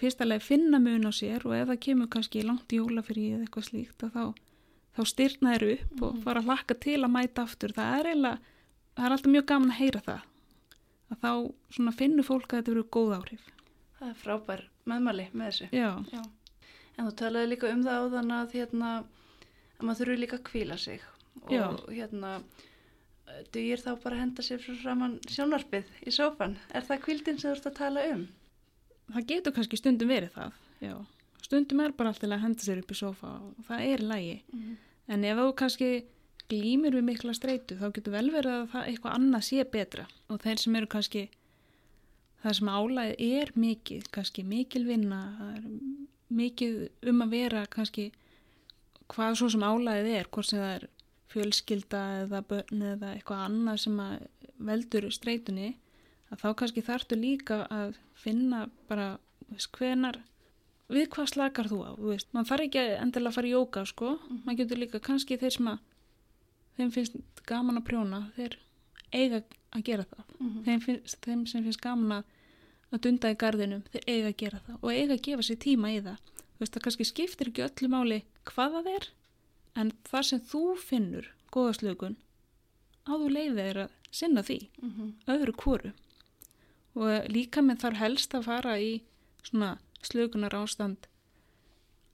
fyrstalega 0.00 0.42
finna 0.42 0.80
mun 0.82 1.06
á 1.08 1.12
sér 1.14 1.46
og 1.46 1.54
ef 1.56 1.68
það 1.70 1.80
kemur 1.86 2.10
kannski 2.12 2.42
langt 2.44 2.72
í 2.74 2.80
jólafyrir 2.80 3.36
eða 3.36 3.46
eitthvað 3.46 3.68
slíkt 3.68 4.04
þá, 4.04 4.34
þá 4.96 5.02
styrna 5.10 5.54
þeir 5.54 5.66
upp 5.74 5.94
mm 5.94 6.04
og 6.04 6.12
mhm. 6.12 6.22
fara 6.26 6.42
að 6.42 6.50
hlakka 6.50 6.78
til 6.86 7.00
að 7.00 7.14
mæta 7.14 7.46
aftur 7.46 7.74
það 7.76 7.98
er 7.98 8.10
eiginlega, 8.10 8.54
það 8.94 9.06
er 9.06 9.16
alltaf 9.16 9.34
mjög 9.34 9.46
gaman 9.52 9.74
að 9.74 9.80
heyra 9.80 10.04
það 10.08 10.30
að 11.10 11.18
þá 11.24 11.92
finnur 11.98 12.26
fólk 12.26 12.52
að 12.52 12.58
þetta 12.58 12.74
eru 12.74 12.86
góð 12.96 13.16
áhrif 13.18 13.50
Það 13.98 14.08
er 14.10 14.20
frábær 14.20 14.62
meðmæli 14.90 15.28
með 15.32 15.50
þessu 15.50 15.68
Já. 15.72 15.90
Já. 16.12 16.22
En 16.94 17.08
þú 17.08 17.16
talaði 17.18 17.50
líka 17.50 17.70
um 17.72 17.82
það 17.86 18.04
á 18.04 18.06
þann 18.14 18.32
að 18.34 18.54
hérna, 18.58 18.90
að 19.78 19.86
maður 19.86 20.00
þurfu 20.00 20.20
líka 20.20 20.38
að 20.38 20.46
kvíla 20.50 20.78
sig 20.78 21.02
og 21.42 21.52
Já. 21.54 21.64
hérna 21.88 22.36
dugir 23.54 23.82
þá 23.82 23.90
bara 24.02 24.16
að 24.16 24.22
henda 24.22 24.44
sér 24.46 24.62
frá 24.62 24.76
framann 24.82 25.16
sjónarpið 25.30 25.90
í 26.06 26.12
sófan. 26.14 26.56
Er 26.74 26.86
það 26.86 27.04
kvildin 27.06 27.40
sem 27.40 27.50
þú 27.50 27.56
ert 27.56 27.68
að 27.70 27.78
tala 27.80 28.04
um? 28.12 28.24
Það 29.12 29.28
getur 29.28 29.54
kannski 29.56 29.78
stundum 29.78 30.10
verið 30.10 30.32
það, 30.34 30.58
já. 30.80 30.94
Stundum 31.44 31.82
er 31.84 31.92
bara 31.92 32.10
alltaf 32.14 32.32
að 32.32 32.40
henda 32.40 32.64
sér 32.64 32.80
upp 32.80 32.92
í 32.94 32.96
sófa 32.96 33.30
og 33.36 33.66
það 33.68 33.86
er 33.90 34.04
lægi. 34.08 34.36
Mm. 34.54 34.76
En 35.12 35.26
ef 35.28 35.40
þú 35.40 35.48
kannski 35.60 35.88
glýmir 36.48 36.96
við 36.96 37.06
mikla 37.08 37.34
streitu 37.36 37.76
þá 37.80 37.88
getur 37.96 38.14
vel 38.16 38.28
verið 38.32 38.54
að 38.54 38.66
það 38.72 38.88
eitthvað 38.90 39.16
annað 39.18 39.46
sé 39.48 39.66
betra. 39.74 40.06
Og 40.32 40.40
þeir 40.44 40.62
sem 40.62 40.78
eru 40.80 40.90
kannski, 40.94 41.24
það 42.44 42.56
sem 42.58 42.72
álæðið 42.72 43.36
er 43.42 43.52
mikið, 43.66 44.08
kannski 44.16 44.46
mikil 44.48 44.84
vinna, 44.88 45.20
mikið 46.32 46.80
um 47.12 47.24
að 47.26 47.36
vera 47.36 47.64
kannski 47.72 48.10
hvað 49.12 49.38
svo 49.40 49.52
sem 49.52 49.64
álæðið 49.64 50.12
er, 50.16 50.28
hvort 50.32 50.48
sem 50.48 50.62
það 50.62 50.74
er 50.78 50.88
fjölskylda 51.34 52.02
eða 52.22 52.44
börn 52.48 52.84
eða 52.94 53.14
eitthvað 53.14 53.46
annað 53.48 53.80
sem 53.84 54.02
veldur 54.64 55.08
streytunni 55.12 55.74
að 56.34 56.42
þá 56.42 56.48
kannski 56.60 56.84
þartu 56.84 57.18
líka 57.18 57.64
að 57.70 57.96
finna 58.18 58.66
bara 58.88 59.14
veist, 59.48 59.70
hvenar 59.78 60.20
við 60.92 61.08
hvað 61.14 61.30
slakar 61.32 61.70
þú 61.70 61.80
á 61.86 61.90
veist, 61.98 62.28
mann 62.34 62.48
þarf 62.48 62.66
ekki 62.66 62.84
endilega 62.98 63.32
að 63.32 63.38
fara 63.38 63.50
í 63.50 63.54
jóka 63.54 63.84
sko, 63.88 64.14
mm 64.18 64.44
mann 64.44 64.58
getur 64.58 64.80
líka 64.80 65.00
kannski 65.00 65.38
þeir 65.40 65.56
sem 65.56 65.72
að 65.72 65.78
þeim 66.76 66.94
finnst 66.94 67.44
gaman 67.46 67.80
að 67.80 67.86
prjóna 67.88 68.20
þeir 68.36 68.58
eiga 69.14 69.42
að 69.74 69.84
gera 69.86 70.06
það. 70.10 70.24
Mm 70.38 70.48
-hmm. 70.48 70.64
þeim, 70.64 70.80
finnst, 70.80 71.18
þeim 71.22 71.46
sem 71.46 71.64
finnst 71.64 71.82
gaman 71.82 72.18
að 72.18 72.32
að 72.94 73.02
dunda 73.06 73.30
í 73.32 73.36
gardinum, 73.38 73.82
þeir 73.90 74.04
eiga 74.06 74.28
að 74.30 74.36
gera 74.42 74.60
það 74.66 74.76
og 74.80 74.90
eiga 74.92 75.14
að 75.14 75.24
gefa 75.26 75.42
sér 75.42 75.58
tíma 75.64 75.90
í 75.90 76.00
það. 76.04 76.18
Þú 76.54 76.62
veist, 76.62 76.74
það 76.74 76.84
kannski 76.84 77.06
skiptir 77.08 77.50
ekki 77.50 77.64
öllu 77.66 77.88
máli 77.90 78.18
hvaða 78.50 78.82
þeir 78.86 79.08
en 79.74 79.90
þar 80.06 80.28
sem 80.28 80.40
þú 80.52 80.62
finnur 80.78 81.30
góðaslögun 81.54 82.16
að 83.04 83.24
þú 83.24 83.30
leiðið 83.34 83.62
er 83.64 83.80
að 83.84 83.90
sinna 84.14 84.42
því. 84.42 84.58
Mm 84.82 84.90
-hmm. 84.90 85.12
öðru 85.34 85.54
kóru 85.58 85.92
og 86.94 87.28
líka 87.30 87.62
með 87.62 87.82
þar 87.84 88.00
helst 88.02 88.34
að 88.34 88.46
fara 88.48 88.78
í 88.78 88.92
svona 89.42 89.74
slögunar 90.04 90.54
ástand 90.54 91.08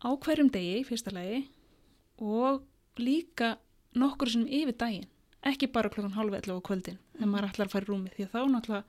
á 0.01 0.09
hverjum 0.17 0.51
degi 0.53 0.85
fyrsta 0.89 1.13
legi 1.15 1.43
og 2.21 2.63
líka 3.01 3.57
nokkur 3.97 4.31
sem 4.33 4.47
yfir 4.47 4.77
daginn 4.77 5.09
ekki 5.47 5.71
bara 5.73 5.91
klokkan 5.93 6.17
halv 6.17 6.37
ellu 6.37 6.57
á 6.57 6.61
kvöldin 6.65 6.97
mm. 6.97 7.19
þegar 7.19 7.33
maður 7.33 7.49
ætlar 7.51 7.69
að 7.69 7.75
fara 7.75 7.87
í 7.87 7.91
rúmi 7.91 8.15
því 8.15 8.29
þá 8.33 8.41
náttúrulega 8.53 8.85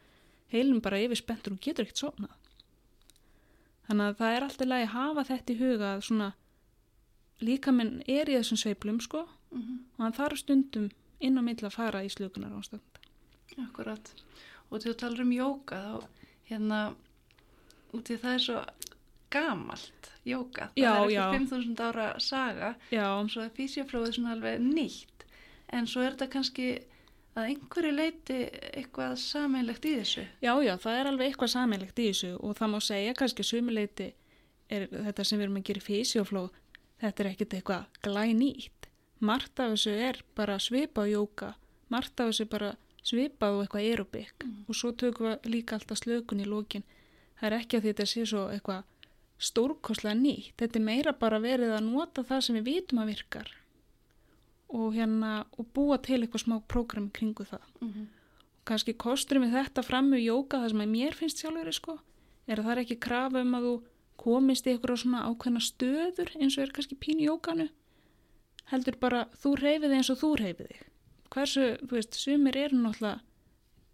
heilum 0.51 0.81
bara 0.83 1.01
yfir 1.01 1.19
spentur 1.19 1.55
og 1.55 1.63
getur 1.63 1.87
ekkert 1.87 2.03
sofnað 2.03 2.37
þannig 3.87 4.05
að 4.07 4.17
það 4.21 4.35
er 4.35 4.47
alltaf 4.47 4.71
lagi 4.71 4.87
að 4.87 4.95
hafa 4.95 5.27
þetta 5.31 5.53
í 5.53 5.59
huga 5.61 5.91
að 5.95 6.05
svona 6.07 6.29
líka 7.41 7.73
minn 7.75 7.93
er 8.07 8.29
í 8.29 8.37
þessum 8.37 8.59
sveiplum 8.63 8.99
sko 9.03 9.25
mm 9.25 9.61
-hmm. 9.61 9.79
og 9.97 10.03
hann 10.05 10.17
þarf 10.19 10.43
stundum 10.43 10.89
inn 11.19 11.39
á 11.39 11.41
mill 11.41 11.59
að 11.63 11.75
fara 11.75 12.03
í 12.03 12.09
slugunar 12.09 12.55
ástand 12.57 12.87
Akkurat 13.59 14.13
og 14.71 14.83
þú 14.83 14.95
talar 14.97 15.25
um 15.25 15.33
jóka 15.35 15.81
þá 15.85 16.07
hérna 16.51 16.79
út 17.95 18.11
í 18.11 18.17
það 18.19 18.37
er 18.37 18.45
svo 18.45 18.61
gamalt 19.31 20.11
jóka, 20.27 20.69
það 20.75 20.83
já, 20.83 21.23
er 21.23 21.35
eftir 21.39 21.57
5.000 21.57 21.83
ára 21.87 22.07
saga 22.19 22.71
já. 22.91 23.05
svo 23.31 23.43
er 23.45 23.51
físjaflóðið 23.55 24.15
svona 24.17 24.35
alveg 24.35 24.63
nýtt. 24.63 25.25
En 25.71 25.87
svo 25.87 26.03
er 26.03 26.15
þetta 26.15 26.27
kannski 26.33 26.67
að 27.31 27.47
einhverju 27.53 27.91
leiti 27.95 28.39
eitthvað 28.73 29.15
sameinlegt 29.21 29.87
í 29.87 29.93
þessu. 30.01 30.25
Já, 30.43 30.51
já, 30.65 30.73
það 30.83 30.97
er 30.99 31.09
alveg 31.11 31.29
eitthvað 31.31 31.53
sameinlegt 31.53 32.01
í 32.01 32.09
þessu 32.09 32.33
og 32.39 32.57
það 32.59 32.73
má 32.73 32.79
segja 32.83 33.15
kannski 33.21 33.47
sumuleiti 33.47 34.09
er 34.71 34.87
þetta 34.91 35.25
sem 35.27 35.39
við 35.39 35.47
erum 35.47 35.59
að 35.61 35.67
gera 35.69 35.85
físjaflóð 35.87 36.49
þetta 37.01 37.23
er 37.23 37.31
ekkert 37.31 37.57
eitthvað 37.57 37.99
glænýtt. 38.05 38.89
Margt 39.21 39.59
af 39.61 39.75
þessu 39.75 39.95
er 40.09 40.21
bara 40.35 40.59
svipað 40.59 41.13
jóka, 41.13 41.53
margt 41.93 42.19
af 42.19 42.31
þessu 42.31 42.49
bara 42.51 42.75
svipað 43.05 43.57
og 43.57 43.63
eitthvað 43.63 43.87
aerobik 43.87 44.45
mm. 44.45 44.57
og 44.67 44.77
svo 44.77 44.91
tökum 44.93 45.29
við 45.29 45.49
líka 45.53 45.77
alltaf 45.77 46.01
slökun 46.01 46.43
í 46.43 46.47
lókin. 46.47 46.85
Það 47.39 47.47
er 47.47 47.57
ekki 47.57 47.79
að 47.79 47.87
þetta 47.89 48.07
sé 48.09 48.25
svo 48.29 48.45
eitthvað 48.53 48.83
stórkoslega 49.41 50.17
nýtt. 50.19 50.53
Þetta 50.61 50.79
er 50.79 50.85
meira 50.85 51.13
bara 51.17 51.41
verið 51.41 51.73
að 51.77 51.87
nota 51.87 52.23
það 52.23 52.45
sem 52.45 52.59
við 52.59 52.67
vitum 52.69 53.01
að 53.01 53.13
virkar 53.15 53.53
og, 54.71 54.93
hérna, 54.95 55.31
og 55.57 55.67
búa 55.75 55.97
til 55.99 56.21
eitthvað 56.21 56.45
smá 56.45 56.59
prógrami 56.69 57.11
kringu 57.11 57.43
það. 57.43 57.65
Mm 57.81 57.93
-hmm. 57.93 58.05
Kanski 58.63 58.93
kosturum 58.93 59.43
við 59.43 59.57
þetta 59.57 59.83
fram 59.83 60.09
með 60.09 60.27
jóka 60.29 60.61
það 60.61 60.69
sem 60.69 60.81
að 60.81 60.93
mér 60.95 61.13
finnst 61.13 61.37
sjálfur 61.41 61.73
sko, 61.73 61.99
er 62.47 62.59
að 62.59 62.65
það 62.65 62.71
er 62.71 62.81
ekki 62.83 62.99
krafa 62.99 63.41
um 63.41 63.55
að 63.55 63.65
þú 63.65 63.75
komist 64.21 64.67
í 64.67 64.73
eitthvað 64.75 65.01
svona 65.01 65.25
ákveðna 65.25 65.61
stöður 65.65 66.31
eins 66.37 66.57
og 66.57 66.63
er 66.63 66.73
kannski 66.75 66.97
pín 66.99 67.21
í 67.21 67.27
jókanu 67.29 67.69
heldur 68.71 68.97
bara 69.01 69.25
þú 69.41 69.55
reyfið 69.59 69.95
eins 69.97 70.11
og 70.13 70.19
þú 70.21 70.31
reyfið 70.41 70.71
þig 70.71 70.81
hversu, 71.31 71.77
þú 71.87 71.91
veist, 71.97 72.13
sumir 72.19 72.57
eru 72.57 72.77
náttúrulega 72.77 73.21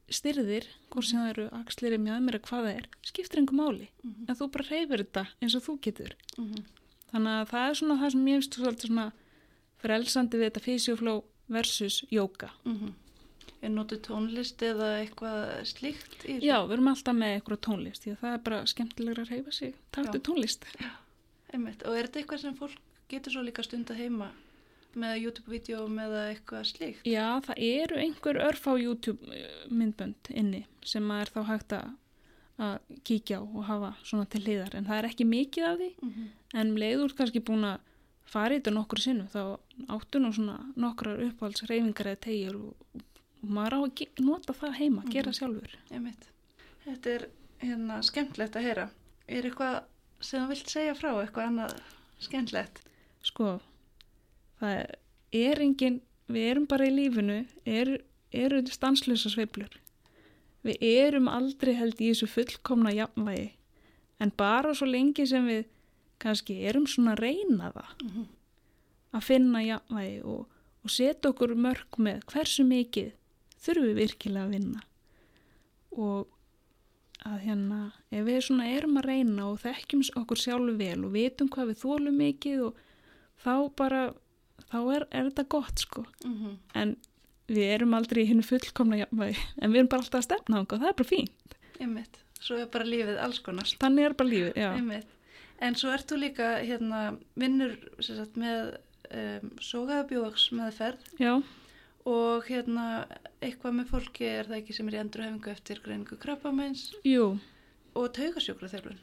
styrðir, 0.10 0.63
hvort 0.93 1.06
sem 1.10 1.19
það 1.19 1.30
eru 1.34 1.45
axlir 1.60 1.97
mjöðmir 2.00 2.38
eða 2.38 2.47
hvað 2.47 2.65
það 2.67 2.78
er, 2.78 2.86
skiptir 3.04 3.41
einhver 3.41 3.58
máli 3.60 3.88
Mhm. 4.04 4.26
en 4.30 4.36
þú 4.36 4.52
bara 4.52 4.69
reyfir 4.69 5.04
þetta 5.04 5.28
eins 5.41 5.56
og 5.56 5.63
þú 5.63 5.80
getur 5.82 6.13
Mhm. 6.38 6.63
þannig 7.12 7.34
að 7.41 7.50
það 7.52 7.69
er 7.69 7.76
svona 7.76 8.00
það 8.02 8.12
sem 8.12 8.26
ég 8.26 8.36
finnst 8.38 8.58
svolítið 8.58 8.88
svona 8.88 9.12
frelsandi 9.78 10.38
við 10.38 10.50
þetta 10.52 10.63
fysiofló 10.67 11.23
versus 11.50 12.04
jóka 12.12 12.50
Mhm. 12.65 12.93
Er 13.60 13.69
notið 13.69 14.02
tónlist 14.06 14.58
eða 14.62 15.02
eitthvað 15.02 15.65
slíkt? 15.65 16.23
Já, 16.43 16.62
við 16.67 16.73
erum 16.73 16.88
alltaf 16.93 17.15
með 17.17 17.41
eitthvað 17.41 17.60
tónlist 17.65 18.04
því 18.06 18.12
að 18.12 18.19
það 18.21 18.34
er 18.34 18.38
bara 18.38 18.62
skemmtilegra 18.65 19.23
að 19.26 19.30
reyfa 19.32 19.52
sig 19.54 19.73
taktu 19.91 20.19
Já. 20.19 20.21
tónlist 20.21 20.60
Einmitt. 21.54 21.82
Og 21.88 21.95
er 21.97 22.04
þetta 22.08 22.21
eitthvað 22.23 22.39
sem 22.39 22.54
fólk 22.56 22.78
getur 23.10 23.32
svo 23.32 23.41
líka 23.43 23.63
stunda 23.63 23.95
heima 23.95 24.30
með 24.95 25.17
YouTube-vídeóm 25.23 25.97
eða 26.06 26.21
eitthvað 26.32 26.63
slíkt? 26.71 27.06
Já, 27.08 27.39
það 27.45 27.60
eru 27.67 27.97
einhver 28.02 28.39
örf 28.47 28.67
á 28.67 28.73
YouTube 28.80 29.34
eh, 29.36 29.67
myndbönd 29.69 30.32
inni 30.34 30.65
sem 30.86 31.12
að 31.12 31.21
er 31.21 31.32
þá 31.36 31.41
hægt 31.52 31.73
að 31.78 31.89
kíkja 33.06 33.38
á 33.38 33.43
og 33.45 33.63
hafa 33.67 33.91
svona 34.04 34.26
til 34.26 34.41
hliðar 34.41 34.73
en 34.80 34.88
það 34.89 34.97
er 35.04 35.08
ekki 35.12 35.26
mikið 35.30 35.67
af 35.67 35.76
því 35.78 35.89
Mhm. 36.02 36.30
en 36.54 36.67
um 36.71 36.78
leiður 36.82 37.13
kannski 37.13 37.39
búin 37.45 37.63
að 37.67 37.80
fara 38.26 38.56
í 38.56 38.60
þetta 38.60 38.73
nokkur 38.73 39.00
sinnum 39.00 39.28
þá 39.30 39.60
áttu 39.93 40.19
nú 40.19 40.32
svona 40.34 40.56
nokkrar 40.76 41.21
uppáhaldsreyfingar 41.28 42.10
eða 42.13 42.19
tegjur 42.26 42.56
og, 42.56 42.73
og 43.43 43.50
maður 43.50 43.78
á 43.78 43.80
að 43.86 44.23
nota 44.26 44.54
það 44.54 44.73
heima, 44.80 45.04
gera 45.12 45.32
sjálfur 45.32 45.78
Einmitt. 45.91 46.26
Þetta 46.84 47.10
er 47.13 47.28
hérna 47.62 48.02
skemmtilegt 48.04 48.56
að 48.56 48.63
heyra. 48.67 48.89
Er 49.28 49.43
eitthvað 49.43 49.84
sem 50.21 50.41
þú 50.43 50.47
vilt 50.50 50.69
segja 50.69 50.95
frá, 50.95 51.12
eitthvað 51.21 51.47
annað 51.52 51.78
skemmtilegt? 52.19 52.82
sko 53.21 53.60
það 54.62 54.96
er 55.38 55.62
engin 55.63 56.00
við 56.28 56.50
erum 56.52 56.65
bara 56.67 56.88
í 56.88 56.93
lífinu 56.96 57.38
er, 57.65 57.91
eru 58.36 58.62
stanslösa 58.67 59.30
sveiflur. 59.32 59.72
Við 60.65 60.82
erum 60.84 61.30
aldrei 61.32 61.74
held 61.78 62.00
í 62.02 62.10
þessu 62.12 62.28
fullkomna 62.28 62.91
jafnvægi. 62.96 63.52
En 64.20 64.32
bara 64.36 64.74
svo 64.76 64.88
lengi 64.89 65.28
sem 65.30 65.46
við 65.48 65.65
kannski 66.20 66.63
erum 66.67 66.88
svona 66.89 67.13
að 67.15 67.22
reyna 67.28 67.72
það 67.76 67.91
Mhm. 68.04 68.26
að 69.13 69.24
finna 69.24 69.60
jafnvægi 69.63 70.24
og, 70.26 70.48
og 70.84 70.89
setja 70.89 71.30
okkur 71.32 71.54
mörg 71.56 71.98
með 71.98 72.24
hversu 72.26 72.65
mikið 72.65 73.12
þurfum 73.62 73.86
við 73.88 73.96
virkilega 74.02 74.46
að 74.46 74.52
vinna. 74.58 74.82
Og 75.98 76.28
að 77.26 77.39
hérna 77.46 77.80
ef 78.12 78.26
við 78.28 78.41
svona 78.46 78.67
erum 78.76 78.98
að 79.00 79.08
reyna 79.10 79.48
og 79.52 79.60
þekkjum 79.63 80.04
okkur 80.22 80.38
sjálfu 80.41 80.76
vel 80.78 81.06
og 81.06 81.12
vitum 81.15 81.50
hvað 81.50 81.72
við 81.72 81.82
þólum 81.84 82.17
mikið 82.22 82.62
og 82.67 82.76
þá 83.43 83.54
bara 83.76 84.02
þá 84.71 84.77
er, 84.95 85.08
er 85.12 85.30
þetta 85.30 85.47
gott 85.49 85.80
sko 85.86 86.06
Mhm. 86.25 86.58
en 86.75 86.95
við 87.47 87.69
erum 87.77 87.93
aldrei 87.93 88.23
í 88.23 88.27
hennu 88.27 88.43
fullkomna 88.43 88.97
jafnvægi 89.06 89.38
en 89.62 89.71
við 89.71 89.77
erum 89.82 89.88
bara 89.93 90.01
alltaf 90.03 90.19
að 90.19 90.27
stefna 90.27 90.60
og 90.62 90.67
það 90.67 90.88
er 90.89 90.97
bara 91.01 91.12
fín 91.12 91.30
Einmitt. 91.80 92.17
Svo 92.41 92.56
er 92.58 92.65
bara 92.73 92.84
lífið 92.86 93.19
alls 93.21 93.39
konar. 93.39 93.63
þannig 93.80 94.06
er 94.06 94.13
bara 94.13 94.30
lífið, 94.30 94.53
já, 94.58 94.71
Einmitt. 94.75 95.08
En 95.60 95.73
svo 95.75 95.89
ert 95.93 96.08
þú 96.10 96.17
líka 96.21 96.47
hérna, 96.62 97.17
vinnur 97.36 97.77
sagt, 97.99 98.36
með 98.38 98.77
um, 99.12 99.49
sógaðabjóðaks 99.62 100.51
meðferð 100.53 101.08
já, 101.19 101.41
og 102.06 102.45
hérna 102.47 103.06
eitthvað 103.41 103.73
með 103.80 103.89
fólki 103.91 104.25
er 104.30 104.45
það 104.49 104.58
ekki 104.62 104.73
sem 104.77 104.88
er 104.91 104.97
í 104.97 105.01
endurhefingu 105.01 105.51
eftir 105.51 105.82
greiningu 105.84 106.17
krabbameins 106.21 106.91
jú 107.06 107.39
og 107.97 108.12
taugasjúkra 108.13 108.69
þjálfun. 108.69 108.99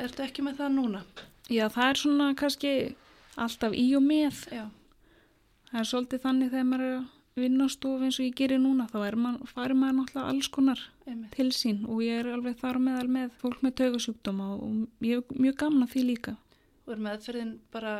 Ertu 0.00 0.22
ekki 0.24 0.42
með 0.46 0.56
það 0.62 0.72
núna? 0.78 1.02
já, 1.50 1.66
það 1.68 1.88
er 1.90 1.94
svona 2.00 2.34
kannski 2.34 2.94
alltaf 3.36 3.72
í 3.76 3.86
og 3.96 4.02
með 4.06 4.44
Já. 4.52 4.64
Það 5.70 5.80
er 5.80 5.88
svolítið 5.90 6.22
þannig 6.24 6.50
þegar 6.52 6.68
maður 6.70 6.84
er 6.90 6.98
að 6.98 7.08
vinna 7.40 7.64
á 7.64 7.68
stofu 7.70 8.04
eins 8.04 8.18
og 8.20 8.26
ég 8.26 8.34
gerir 8.36 8.58
núna 8.60 8.86
þá 8.90 8.98
maður, 9.16 9.46
farir 9.46 9.74
maður 9.78 9.96
náttúrulega 10.00 10.28
alls 10.34 10.48
konar 10.48 10.80
Einmitt. 11.06 11.30
til 11.36 11.48
sín 11.54 11.84
og 11.88 12.02
ég 12.02 12.20
er 12.20 12.32
alveg 12.34 12.58
þar 12.60 12.78
meðal 12.78 13.08
með 13.08 13.30
fólk 13.40 13.62
með 13.62 13.74
taugasjúkdóma 13.80 14.48
og 14.56 15.04
ég 15.06 15.16
er 15.22 15.40
mjög 15.40 15.56
gaman 15.56 15.86
að 15.86 15.92
því 15.94 16.02
líka 16.10 16.36
Og 16.86 16.96
er 16.96 17.02
meðferðin 17.06 17.52
bara 17.70 17.92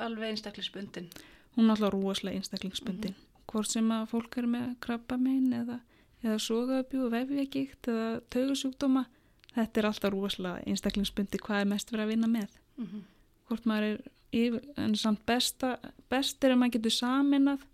alveg 0.00 0.30
einstaklisbundin. 0.32 1.08
hún 1.56 1.66
er 1.68 1.70
alltaf 1.74 1.92
rúaslega 1.92 2.36
einstaklingsbundin 2.40 3.14
hvort 3.48 3.68
sem 3.68 3.90
að 3.92 4.08
fólk 4.08 4.38
er 4.38 4.46
með 4.46 4.74
krabbamein 4.80 5.52
eða, 5.52 5.80
eða 6.22 6.38
sogaðabjú, 6.38 7.10
vefjagikt 7.12 7.88
eða 7.88 8.20
taugasjúkdóma 8.30 9.04
þetta 9.54 9.80
er 9.80 9.86
alltaf 9.90 10.12
rúaslega 10.12 10.62
einstaklingsbundi 10.66 11.38
hvað 11.44 11.60
er 11.60 11.70
mest 11.74 11.92
verið 11.92 12.04
að 12.06 12.08
vinna 12.14 12.26
með 12.26 12.48
Mm 12.78 12.86
-hmm. 12.86 13.00
hvort 13.48 13.64
maður 13.66 13.82
er 13.82 14.00
yfir, 14.32 14.62
en 14.76 14.94
samt 14.94 15.26
besta, 15.26 15.78
best 16.10 16.44
er 16.44 16.54
að 16.54 16.60
maður 16.62 16.74
getur 16.78 16.94
saminað 16.96 17.64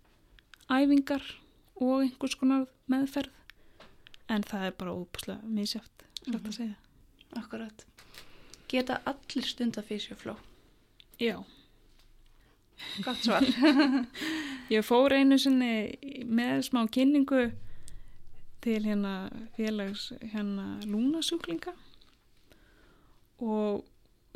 æfingar 0.69 1.25
og 1.81 2.01
einhvers 2.05 2.35
konar 2.39 2.65
meðferð 2.91 3.31
en 4.29 4.43
það 4.43 4.65
er 4.69 4.71
bara 4.79 4.93
óbúslega 4.95 5.43
misjátt, 5.43 6.05
mm 6.27 6.33
Mhm. 6.33 6.47
að 6.47 6.53
segja 6.59 6.75
Akkurat. 7.35 7.85
Geta 8.69 9.01
allir 9.05 9.43
stunda 9.45 9.81
físjofló? 9.83 10.37
Já, 11.19 11.43
Gott 13.03 13.17
svar. 13.23 13.41
ég 14.69 14.83
fór 14.83 15.11
einu 15.13 15.37
sinni 15.39 16.23
með 16.27 16.61
smá 16.69 16.85
kynningu 16.91 17.51
til 18.61 18.81
hérna 18.83 19.29
félags 19.55 20.11
hérna 20.33 20.79
lúnasjúklinga 20.85 21.73
og 23.39 23.83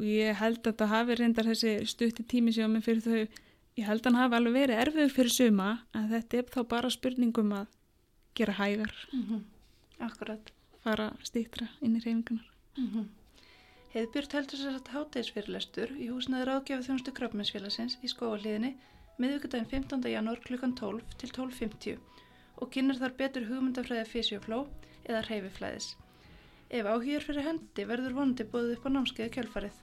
ég 0.03 0.35
held 0.39 0.59
að 0.62 0.69
þetta 0.71 0.88
hafi 0.93 1.15
reyndar 1.19 1.47
þessi 1.49 1.73
stutti 1.89 2.23
tími 2.23 2.53
sem 2.55 2.71
með 2.71 2.85
fyrir 2.88 3.01
þau 3.05 3.23
ég 3.77 3.86
held 3.86 4.01
að 4.01 4.10
hann 4.10 4.21
hafi 4.21 4.38
alveg 4.39 4.55
verið 4.58 4.82
erfið 4.86 5.13
fyrir 5.15 5.36
suma 5.36 5.69
en 5.93 6.10
þetta 6.10 6.38
er 6.41 6.49
þá 6.55 6.60
bara 6.73 6.89
spurningum 6.93 7.53
að 7.62 7.67
gera 8.39 8.58
hægar, 8.58 8.93
mm 9.13 9.45
Akkurat. 9.99 10.51
fara 10.84 11.10
stýttra 11.27 11.67
inn 11.82 11.97
í 11.97 12.03
reyfingunar. 12.03 12.49
Mm 12.77 13.10
Heiðbjörn 13.89 14.34
heldur 14.38 14.60
sér 14.60 14.75
að 14.77 14.89
hátegisfyrirlestur 14.93 15.91
í 15.97 16.12
húsnaði 16.12 16.45
ráðgjafi 16.45 16.86
þjónustu 16.86 17.13
krabminsfélagsins 17.17 17.95
í 18.05 18.12
skóaliðinni 18.12 18.75
miðvíkudaginn 19.17 19.65
15. 19.71 20.05
janúar 20.13 20.41
klukkan 20.43 20.75
12 20.77 21.15
til 21.17 21.29
12.50 21.34 21.97
og 22.62 22.69
kynnar 22.75 22.99
þar 23.01 23.15
betur 23.17 23.47
hugmyndafræði 23.49 24.05
físjófló 24.12 24.60
eða 25.08 25.23
hreyfiflæðis. 25.25 25.88
Ef 26.69 26.86
áhugjur 26.86 27.25
fyrir 27.25 27.47
hendi 27.47 27.88
verður 27.89 28.19
vonandi 28.19 28.45
búið 28.53 28.75
upp 28.75 28.86
á 28.86 28.89
námskeiði 28.93 29.34
kjölfarið. 29.39 29.82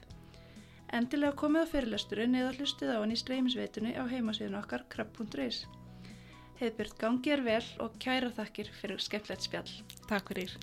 Endilega 0.95 1.35
komið 1.35 1.67
á 1.67 1.71
fyrirlesturinn 1.73 2.37
eða 2.39 2.53
hlustið 2.55 2.93
á 2.95 2.97
hann 3.01 3.11
í 3.11 3.19
streymisveitunni 3.19 3.91
á 3.99 4.03
heimasíðun 4.07 4.59
okkar 4.61 4.85
krabb.is. 4.93 5.65
Heiðbjörn 6.61 6.97
gangi 7.03 7.35
er 7.35 7.43
vel 7.45 7.65
og 7.83 7.99
kæra 8.01 8.31
þakkir 8.39 8.71
fyrir 8.79 9.03
skemmtlegt 9.03 9.49
spjall. 9.49 9.69
Takk 10.07 10.31
fyrir. 10.31 10.55